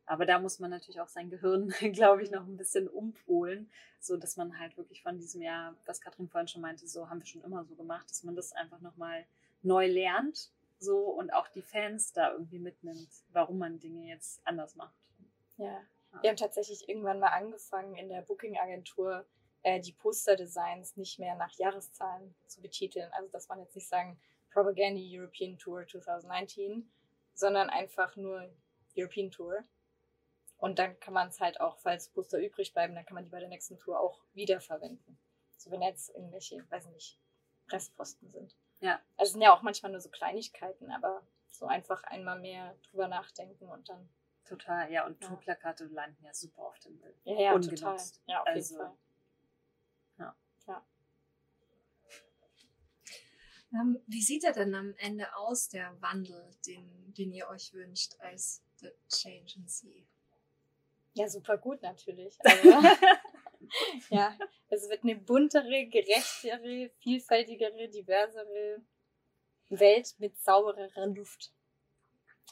[0.08, 3.70] Aber da muss man natürlich auch sein Gehirn, glaube ich, noch ein bisschen umpolen,
[4.00, 7.18] so dass man halt wirklich von diesem Jahr, was Katrin vorhin schon meinte, so haben
[7.20, 9.26] wir schon immer so gemacht, dass man das einfach nochmal
[9.62, 14.74] neu lernt, so und auch die Fans da irgendwie mitnimmt, warum man Dinge jetzt anders
[14.74, 14.94] macht.
[15.56, 15.82] Ja,
[16.20, 19.26] wir haben tatsächlich irgendwann mal angefangen in der Booking-Agentur
[19.62, 23.10] äh, die Poster-Designs nicht mehr nach Jahreszahlen zu betiteln.
[23.12, 24.18] Also dass man jetzt nicht sagen
[24.50, 26.90] Propaganda European Tour 2019,
[27.34, 28.48] sondern einfach nur
[28.96, 29.62] European Tour.
[30.58, 33.30] Und dann kann man es halt auch, falls Poster übrig bleiben, dann kann man die
[33.30, 35.18] bei der nächsten Tour auch wiederverwenden.
[35.58, 37.18] So wenn jetzt irgendwelche, weiß nicht,
[37.68, 38.56] Restposten sind.
[38.86, 39.00] Ja.
[39.16, 43.08] Also es sind ja auch manchmal nur so Kleinigkeiten, aber so einfach einmal mehr drüber
[43.08, 44.08] nachdenken und dann.
[44.44, 45.28] Total, ja, und Ja.
[45.28, 47.16] Tourplakate landen ja super auf dem Bild.
[47.24, 47.80] Ja, ja, Ungenutzt.
[47.80, 48.00] total.
[48.26, 48.96] Ja, auf Also, jeden Fall.
[53.72, 58.14] Ähm, wie sieht er denn am Ende aus, der Wandel, den, den ihr euch wünscht
[58.20, 60.04] als The Change in Sea?
[61.14, 62.38] Ja, super gut natürlich.
[62.44, 62.70] Also,
[64.10, 64.36] ja,
[64.68, 68.82] es wird eine buntere, gerechtere, vielfältigere, diversere
[69.68, 71.52] Welt mit saubererer Luft.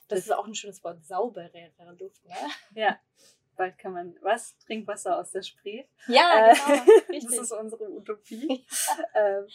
[0.09, 2.35] Das, Das- ist auch ein schönes Wort, sauberere Luft, ne?
[2.75, 3.01] Ja.
[3.57, 4.59] Bald kann man, was?
[4.59, 5.85] Trinkwasser aus der Spree.
[6.09, 6.85] Ja, Äh, genau,
[7.29, 8.67] Das ist unsere Utopie.
[9.15, 9.47] ähm,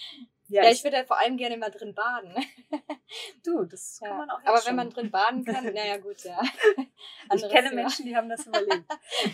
[0.49, 2.35] ja, Ja, ich, ich würde ja vor allem gerne mal drin baden.
[3.45, 4.09] du, das Ja.
[4.09, 4.67] kann man auch Aber schon.
[4.69, 6.41] wenn man drin baden kann, naja gut, ja.
[6.41, 6.83] Ich
[7.29, 7.81] Anderes kenne Thema.
[7.83, 8.83] Menschen, die haben das überlebt.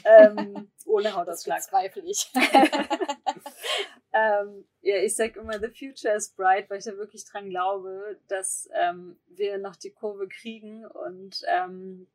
[0.04, 1.58] ähm, ohne Das Hautausschlag.
[1.58, 2.32] bezweifle ich.
[4.14, 8.20] ähm, ja, ich sag immer, the future is bright, weil ich da wirklich dran glaube,
[8.28, 10.86] dass ähm, wir noch die Kurve kriegen.
[10.86, 12.08] Und ähm,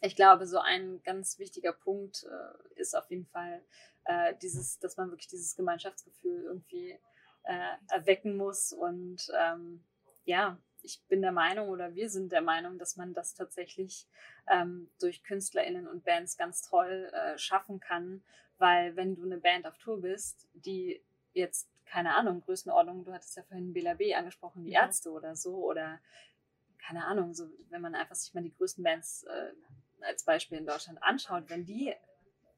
[0.00, 3.62] ich glaube, so ein ganz wichtiger Punkt äh, ist auf jeden Fall
[4.04, 6.98] äh, dieses, dass man wirklich dieses Gemeinschaftsgefühl irgendwie
[7.44, 8.72] äh, erwecken muss.
[8.72, 9.84] Und ähm,
[10.24, 14.06] ja, ich bin der Meinung oder wir sind der Meinung, dass man das tatsächlich
[14.48, 18.22] ähm, durch KünstlerInnen und Bands ganz toll äh, schaffen kann,
[18.58, 23.36] weil wenn du eine Band auf Tour bist, die jetzt, keine Ahnung, Größenordnung, du hattest
[23.36, 24.82] ja vorhin Bela B angesprochen, die Ja.
[24.82, 26.00] Ärzte oder so, oder
[26.78, 29.52] keine Ahnung, so wenn man einfach sich mal die größten Bands äh,
[30.02, 31.94] als Beispiel in Deutschland anschaut, wenn die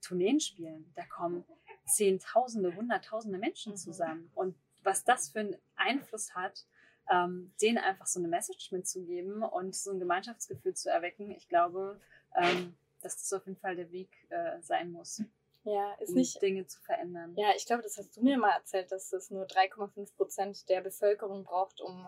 [0.02, 1.44] Tourneen spielen, da kommen
[1.86, 4.30] Zehntausende, Hunderttausende Menschen zusammen.
[4.34, 4.56] Und
[4.86, 6.64] was das für einen Einfluss hat,
[7.10, 12.00] ähm, denen einfach so eine Message mitzugeben und so ein Gemeinschaftsgefühl zu erwecken, ich glaube,
[12.34, 15.22] ähm, dass das auf jeden Fall der Weg äh, sein muss,
[15.64, 16.40] Ja, ist um nicht.
[16.42, 17.34] Dinge zu verändern.
[17.36, 20.80] Ja, ich glaube, das hast du mir mal erzählt, dass es nur 3,5 Prozent der
[20.80, 22.06] Bevölkerung braucht, um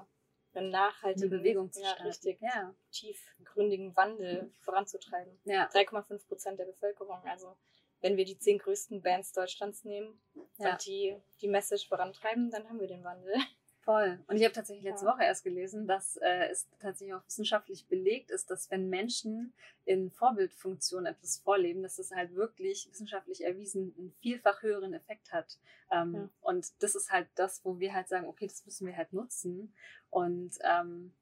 [0.54, 2.06] einen Eine nachhaltigen, Bewegung zu ja, starten.
[2.06, 5.38] richtig Ja, tiefgründigen Wandel voranzutreiben.
[5.44, 7.20] ja, 3,5 Prozent der Bevölkerung.
[7.24, 7.56] Also
[8.00, 10.20] wenn wir die zehn größten Bands Deutschlands nehmen
[10.58, 10.72] Ja.
[10.72, 13.34] und die die Message vorantreiben, dann haben wir den Wandel.
[13.88, 14.18] voll.
[14.26, 15.12] Und ich habe tatsächlich letzte Ja.
[15.14, 19.54] Woche erst gelesen, dass äh, es tatsächlich auch wissenschaftlich belegt ist, dass wenn Menschen
[19.86, 25.58] in Vorbildfunktion etwas vorleben, dass es halt wirklich wissenschaftlich erwiesen einen vielfach höheren Effekt hat.
[25.90, 26.28] Ähm, Ja.
[26.42, 29.72] Und das ist halt das, wo wir halt sagen, okay, das müssen wir halt nutzen.
[30.10, 31.14] Und ähm,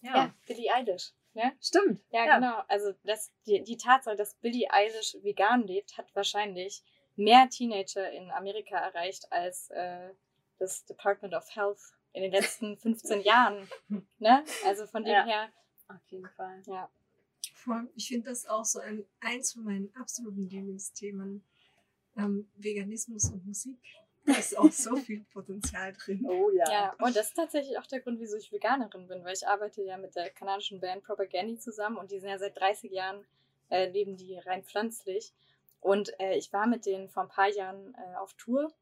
[0.00, 1.12] ja, Ja, Billie Eilish.
[1.34, 1.52] Ne?
[1.60, 2.00] stimmt.
[2.10, 2.62] Ja, genau.
[2.68, 6.82] Also das, die, die Tatsache, dass Billie Eilish vegan lebt, hat wahrscheinlich
[7.16, 10.10] mehr Teenager in Amerika erreicht als äh,
[10.58, 11.80] das Department of Health
[12.12, 13.68] in den letzten 15 Jahren.
[14.18, 14.44] Ne?
[14.64, 15.24] Also von dem Ja.
[15.24, 15.48] her,
[15.88, 16.62] Auf jeden Fall.
[16.66, 16.88] ja.
[17.94, 21.42] Ich finde das auch so ein, eins von meinen absoluten Lieblingsthemen.
[22.16, 23.78] Ähm, Veganismus und Musik.
[24.26, 26.24] Da ist auch so viel Potenzial drin.
[26.26, 26.64] Oh ja.
[26.70, 29.82] Ja, und das ist tatsächlich auch der Grund, wieso ich Veganerin bin, weil ich arbeite
[29.82, 33.26] ja mit der kanadischen Band Propaganda zusammen und die sind ja seit 30 Jahren,
[33.70, 35.32] äh, leben die rein pflanzlich.
[35.80, 38.72] Und äh, ich war mit denen vor ein paar Jahren äh, auf Tour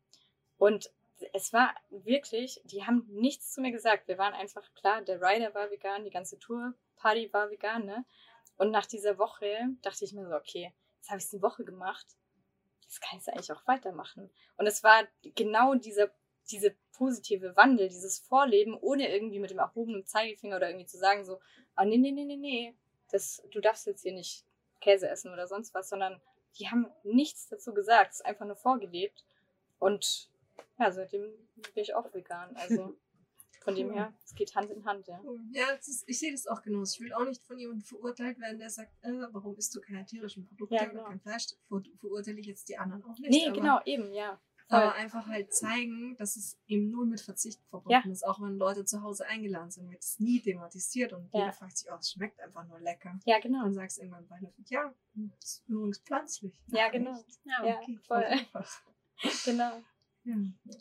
[0.58, 0.92] und
[1.32, 4.08] es war wirklich, die haben nichts zu mir gesagt.
[4.08, 8.04] Wir waren einfach klar, der Rider war vegan, die ganze Tour-Party war vegan, ne?
[8.56, 9.46] Und nach dieser Woche
[9.82, 12.06] dachte ich mir so, okay, jetzt habe ich es eine Woche gemacht,
[12.92, 14.30] jetzt kann ich es eigentlich auch weitermachen.
[14.58, 16.10] Und es war genau dieser,
[16.50, 21.24] diese positive Wandel, dieses Vorleben, ohne irgendwie mit dem erhobenen Zeigefinger oder irgendwie zu sagen
[21.24, 21.40] so,
[21.74, 22.76] ah nee, nee, nee, nee, nee,
[23.10, 24.44] das, du darfst jetzt hier nicht
[24.80, 26.20] Käse essen oder sonst was, sondern
[26.58, 29.24] die haben nichts dazu gesagt, es ist einfach nur vorgelebt.
[29.78, 30.28] Und
[30.78, 32.54] ja, seitdem bin ich auch vegan.
[32.56, 32.94] Also
[33.62, 35.20] von dem her, es geht Hand in Hand, ja.
[35.52, 36.94] Ja, ist, ich sehe das auch genauso.
[36.94, 40.04] Ich will auch nicht von jemandem verurteilt werden, der sagt, äh, warum isst du keine
[40.04, 41.04] tierischen Produkte Ja, oder genau.
[41.04, 41.46] kein Fleisch?
[41.68, 43.30] Ver verurteile ich jetzt die anderen auch nicht.
[43.30, 44.40] Nee, aber, genau, eben, ja.
[44.68, 44.78] Voll.
[44.78, 48.24] Aber einfach halt zeigen, dass es eben nur mit Verzicht verbunden ist.
[48.24, 51.40] Auch wenn Leute zu Hause eingeladen sind, wird es nie thematisiert und Ja.
[51.40, 53.18] jeder fragt sich, oh, es schmeckt einfach nur lecker.
[53.26, 53.64] Ja, genau.
[53.66, 54.38] Und sagst irgendwann bei
[54.68, 56.54] ja, das ist übrigens pflanzlich.
[56.68, 57.18] Ja, genau.
[57.20, 57.40] echt?
[57.44, 58.24] Ja, Ja, Okay, voll.
[58.24, 58.80] einfach.
[59.44, 59.82] Genau.
[60.24, 60.36] Ja,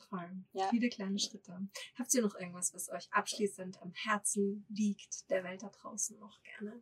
[0.09, 0.29] voll.
[0.53, 0.67] Ja.
[0.69, 1.57] Viele kleine Schritte.
[1.97, 6.41] Habt ihr noch irgendwas, was euch abschließend am Herzen liegt, der Welt da draußen noch
[6.43, 6.81] gerne?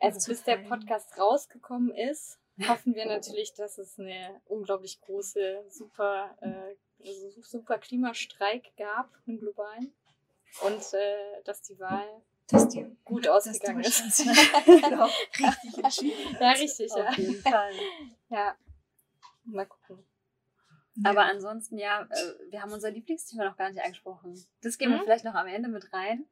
[0.00, 6.36] Also bis der Podcast rausgekommen ist, hoffen wir natürlich, dass es eine unglaublich große, super,
[6.40, 6.74] äh,
[7.42, 9.92] super Klimastreik gab, einen globalen.
[10.66, 14.18] Und äh, dass die Wahl dass die, gut ausgegangen ist.
[14.66, 15.06] genau,
[15.38, 16.36] richtig entschieden.
[16.38, 17.08] Ja, richtig, ja.
[17.08, 17.72] Auf jeden Fall.
[18.28, 18.56] Ja.
[19.44, 20.04] Mal gucken.
[21.04, 24.34] Aber ansonsten, ja, äh, wir haben unser Lieblingsthema noch gar nicht angesprochen.
[24.62, 24.94] Das gehen mhm.
[24.94, 26.26] wir vielleicht noch am Ende mit rein.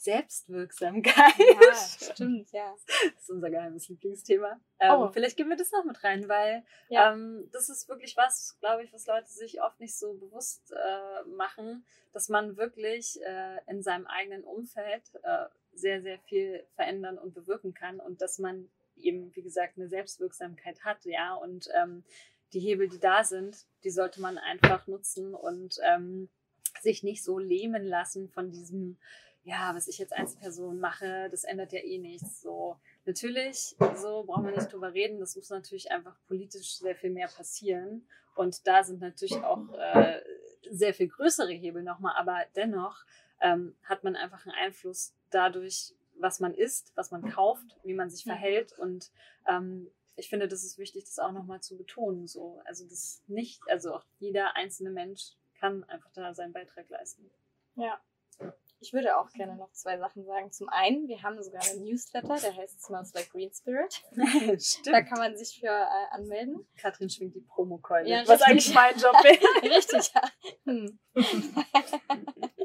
[0.00, 1.34] Selbstwirksamkeit.
[1.38, 1.74] Ja,
[2.14, 2.74] stimmt, ja.
[2.86, 4.58] Das ist unser geheimes Lieblingsthema.
[4.78, 5.08] Ähm, oh.
[5.10, 7.12] Vielleicht gehen wir das noch mit rein, weil ja.
[7.12, 11.28] ähm, das ist wirklich was, glaube ich, was Leute sich oft nicht so bewusst äh,
[11.28, 11.84] machen,
[12.14, 15.44] dass man wirklich äh, in seinem eigenen Umfeld äh,
[15.74, 20.82] sehr, sehr viel verändern und bewirken kann und dass man eben, wie gesagt, eine Selbstwirksamkeit
[20.82, 22.04] hat, ja, und ähm,
[22.52, 26.28] die Hebel, die da sind, die sollte man einfach nutzen und ähm,
[26.80, 28.98] sich nicht so lähmen lassen von diesem,
[29.42, 32.42] ja, was ich jetzt als Person mache, das ändert ja eh nichts.
[32.42, 35.20] So, natürlich, so brauchen wir nicht drüber reden.
[35.20, 38.06] Das muss natürlich einfach politisch sehr viel mehr passieren.
[38.34, 40.20] Und da sind natürlich auch äh,
[40.70, 43.04] sehr viel größere Hebel nochmal, aber dennoch
[43.40, 48.10] ähm, hat man einfach einen Einfluss dadurch, was man isst, was man kauft, wie man
[48.10, 48.78] sich verhält.
[48.78, 49.10] Und
[49.48, 49.90] ähm,
[50.20, 52.26] ich finde, das ist wichtig, das auch nochmal zu betonen.
[52.26, 52.60] So.
[52.64, 57.30] Also das nicht, also auch jeder einzelne Mensch kann einfach da seinen Beitrag leisten.
[57.74, 58.00] Ja.
[58.82, 60.50] Ich würde auch gerne noch zwei Sachen sagen.
[60.52, 64.02] Zum einen, wir haben sogar einen Newsletter, der heißt Smells Like Green Spirit.
[64.62, 64.86] Stimmt.
[64.86, 66.66] Da kann man sich für äh, anmelden.
[66.78, 69.74] Katrin schwingt die Promokeule, ja, was eigentlich mein Job wäre.
[69.76, 70.22] richtig, ja.
[70.64, 70.98] Hm.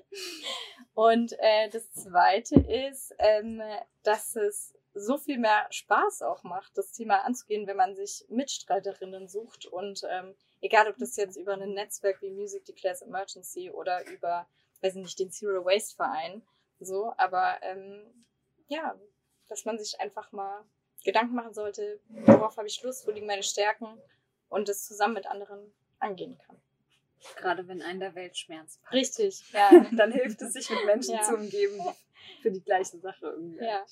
[0.94, 3.62] Und äh, das Zweite ist, ähm,
[4.04, 9.28] dass es so viel mehr Spaß auch macht, das Thema anzugehen, wenn man sich Mitstreiterinnen
[9.28, 9.66] sucht.
[9.66, 14.48] Und ähm, egal, ob das jetzt über ein Netzwerk wie Music Declares Emergency oder über
[14.82, 16.42] weiß nicht, den Zero Waste Verein.
[16.80, 18.26] So, aber ähm,
[18.68, 19.00] ja,
[19.48, 20.64] dass man sich einfach mal
[21.04, 23.88] Gedanken machen sollte, worauf habe ich Lust, wo liegen meine Stärken
[24.50, 26.60] und das zusammen mit anderen angehen kann.
[27.38, 28.94] Gerade wenn einen der Weltschmerz packt.
[28.94, 29.70] Richtig, ja.
[29.92, 31.22] Dann hilft es, sich mit Menschen ja.
[31.22, 33.86] zu umgeben, die für die gleiche Sache irgendwie ja.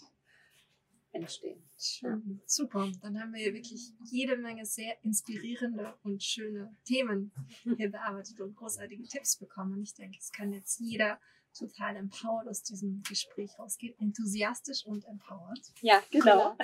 [1.13, 1.63] Entstehen.
[1.77, 2.41] Schön.
[2.45, 2.91] Super.
[3.01, 7.31] Dann haben wir hier wirklich jede Menge sehr inspirierende und schöne Themen
[7.77, 9.73] hier bearbeitet und großartige Tipps bekommen.
[9.73, 11.19] Und ich denke, es kann jetzt jeder
[11.57, 13.95] total empowered aus diesem Gespräch rausgehen.
[13.99, 15.61] Enthusiastisch und empowered.
[15.81, 16.57] Ja, genau.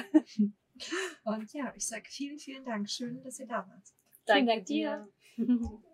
[1.24, 2.90] Und ja, ich sage vielen, vielen Dank.
[2.90, 3.94] Schön, dass ihr da wart.
[4.26, 5.08] Danke dir.